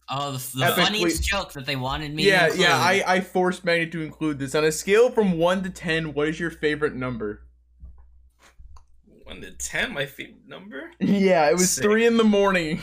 [0.10, 2.62] Oh, the, the Epically- funniest joke that they wanted me yeah, to include.
[2.62, 2.78] yeah.
[2.78, 6.14] I I forced Magnet to include this on a scale from one to ten.
[6.14, 7.42] What is your favorite number?
[9.24, 10.92] One to ten, my favorite number.
[11.02, 11.84] Yeah, it was Sick.
[11.84, 12.80] three in the morning.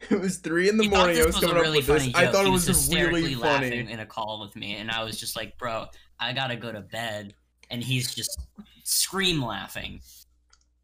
[0.10, 1.16] It was three in the He thought morning.
[1.20, 2.02] I was was a coming really up with this.
[2.12, 3.92] funny I thought He it was, hysterically really laughing funny.
[3.92, 5.86] in a call with me, and I was just like, "Bro,
[6.20, 7.34] I gotta go to bed,"
[7.70, 8.38] and he's just
[8.84, 10.00] scream laughing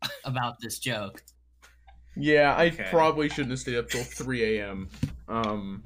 [0.24, 1.22] about this joke.
[2.16, 2.86] Yeah, I Okay.
[2.90, 4.88] probably shouldn't have stayed up till three a.m.
[5.28, 5.84] Um,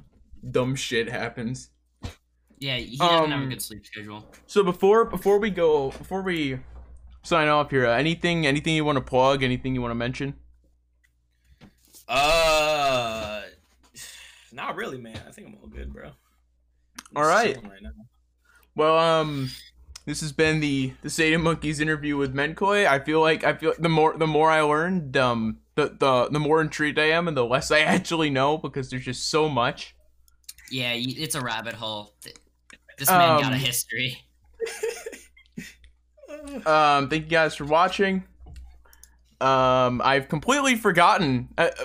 [0.50, 1.70] dumb shit happens.
[2.58, 4.26] Yeah, he doesn't have a Um, good sleep schedule.
[4.46, 6.58] So before before we go before we
[7.22, 9.42] sign off here, uh, anything anything you want to plug?
[9.42, 10.34] Anything you want to mention?
[12.08, 13.42] Uh,
[14.52, 15.20] not really, man.
[15.26, 16.06] I think I'm all good, bro.
[16.06, 17.82] I'm All just right.
[17.82, 17.90] now.
[18.74, 19.50] Well, um,
[20.04, 22.86] this has been the the SATAMonkeys interview with MenKoi.
[22.86, 26.40] I feel like I feel the more the more I learned, um, the the the
[26.40, 29.94] more intrigued I am, and the less I actually know because there's just so much.
[30.70, 32.14] Yeah, it's a rabbit hole.
[32.98, 34.18] This man got a Um, history.
[36.66, 38.24] Um, thank you guys for watching.
[39.40, 41.48] Um, I've completely forgotten.
[41.58, 41.84] Uh, uh,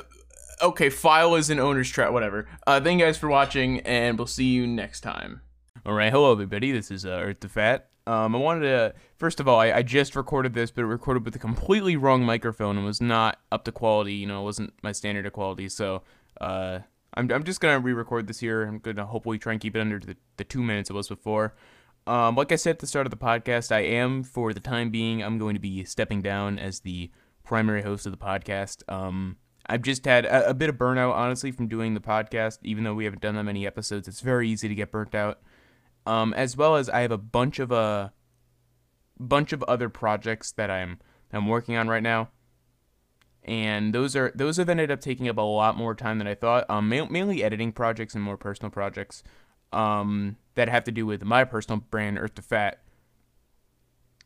[0.61, 2.11] okay, file is an owner's trap.
[2.11, 2.47] Whatever.
[2.65, 5.41] Uh, thank you guys for watching, and we'll see you next time.
[5.85, 6.71] All right, hello everybody.
[6.71, 7.89] This is uh, Earth the Fat.
[8.05, 11.25] Um, I wanted to first of all, I, I just recorded this, but it recorded
[11.25, 14.13] with a completely wrong microphone and was not up to quality.
[14.13, 15.69] You know, it wasn't my standard of quality.
[15.69, 16.03] So,
[16.41, 16.79] uh,
[17.15, 18.63] I'm I'm just gonna re-record this here.
[18.63, 21.55] I'm gonna hopefully try and keep it under the, the two minutes it was before.
[22.05, 24.89] Um, like I said at the start of the podcast, I am for the time
[24.89, 25.23] being.
[25.23, 27.11] I'm going to be stepping down as the
[27.43, 28.83] primary host of the podcast.
[28.91, 32.59] Um, I've just had a, a, bit of burnout, honestly, from doing the podcast.
[32.63, 35.39] Even though we haven't done that many episodes, it's very easy to get burnt out.
[36.05, 38.09] Um, as well as I have a bunch of a uh,
[39.19, 40.99] bunch of other projects that I'm
[41.31, 42.29] I'm working on right now,
[43.43, 46.35] and those are those have ended up taking up a lot more time than I
[46.35, 46.69] thought.
[46.69, 49.23] Um, ma- mainly editing projects and more personal projects.
[49.71, 52.79] Um, that have to do with my personal brand, Earth to Fat.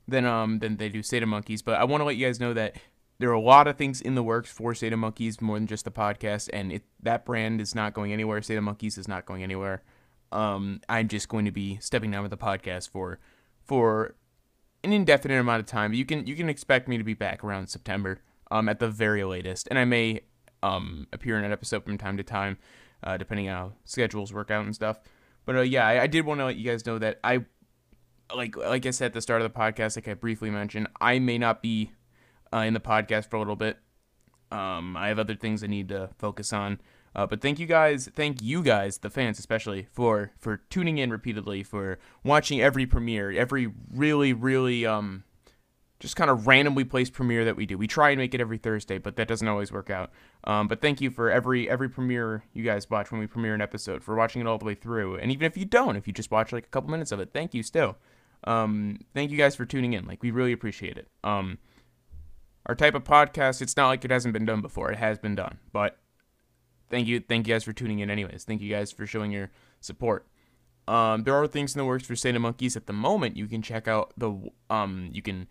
[0.08, 2.78] Than um than they do SATAMonkeys, but I want to let you guys know that
[3.20, 5.92] there are a lot of things in the works for SATAMonkeys more than just the
[5.92, 8.40] podcast, and it, that brand is not going anywhere.
[8.40, 9.84] SATAMonkeys is not going anywhere.
[10.32, 13.20] Um, I'm just going to be stepping down with the podcast for
[13.66, 14.16] for
[14.84, 15.94] an indefinite amount of time.
[15.94, 18.22] You can you can expect me to be back around September,
[18.52, 20.22] um, at the very latest, and I may
[20.64, 22.58] um appear in an episode from time to time,
[23.04, 25.00] uh, depending on how schedules work out and stuff.
[25.46, 27.46] But uh, yeah, I, I did want to let you guys know that I
[28.36, 31.20] like like I said at the start of the podcast, like I briefly mentioned, I
[31.20, 31.92] may not be
[32.54, 33.78] uh, in the podcast for a little bit.
[34.52, 36.80] Um, I have other things I need to focus on.
[37.16, 41.10] Uh, but thank you guys, thank you guys, the fans especially, for for tuning in
[41.10, 45.24] repeatedly, for watching every premiere, every really, really um,
[46.00, 47.76] just kind of randomly placed premiere that we do.
[47.76, 50.12] We try and make it every Thursday, but that doesn't always work out.
[50.44, 53.62] Um, but thank you for every every premiere you guys watch when we premiere an
[53.62, 55.18] episode, for watching it all the way through.
[55.18, 57.32] And even if you don't, if you just watch like a couple minutes of it,
[57.34, 57.98] thank you still.
[58.44, 60.06] Um, thank you guys for tuning in.
[60.06, 61.08] Like we really appreciate it.
[61.24, 61.58] Um,
[62.68, 64.92] our type of podcast, it's not like it hasn't been done before.
[64.92, 65.58] It has been done.
[65.72, 65.98] But
[66.90, 68.44] thank you, thank you guys for tuning in anyways.
[68.44, 69.50] Thank you guys for showing your
[69.80, 70.28] support.
[70.88, 73.36] Um, there are things in the works for SATAMonkeys at the moment.
[73.36, 74.34] You can check out the
[74.70, 75.48] um, you can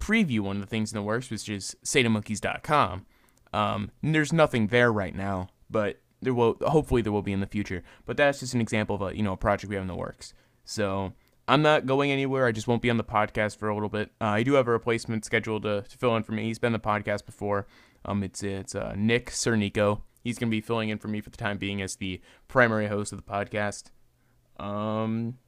[0.00, 3.06] preview one of the things in the works, which is SATAMonkeys.com.
[3.52, 7.46] Um, there's nothing there right now, but there will hopefully there will be in the
[7.46, 7.82] future.
[8.04, 9.94] But that's just an example of a you know a project we have in the
[9.94, 10.34] works.
[10.64, 11.14] So
[11.48, 12.46] I'm not going anywhere.
[12.46, 14.10] I just won't be on the podcast for a little bit.
[14.20, 16.44] Uh, I do have a replacement scheduled to, to, fill in for me.
[16.44, 17.66] He's been on the podcast before.
[18.04, 20.02] Um, it's it's uh, Nick Cernico.
[20.22, 23.12] He's gonna be filling in for me for the time being as the primary host
[23.12, 23.90] of the podcast.
[24.58, 25.38] Um,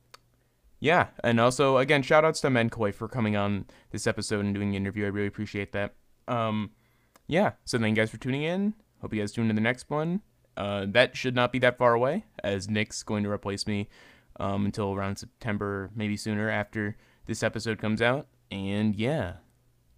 [0.80, 4.70] yeah, and also again, shout outs to MenKoi for coming on this episode and doing
[4.70, 5.04] the interview.
[5.04, 5.94] I really appreciate that.
[6.28, 6.70] Um,
[7.26, 8.74] yeah, so thank you guys for tuning in.
[9.00, 10.22] Hope you guys tune in the next one.
[10.56, 13.88] Uh, that should not be that far away, as Nick's going to replace me
[14.38, 16.96] um, until around September, maybe sooner after
[17.26, 18.26] this episode comes out.
[18.50, 19.34] And yeah,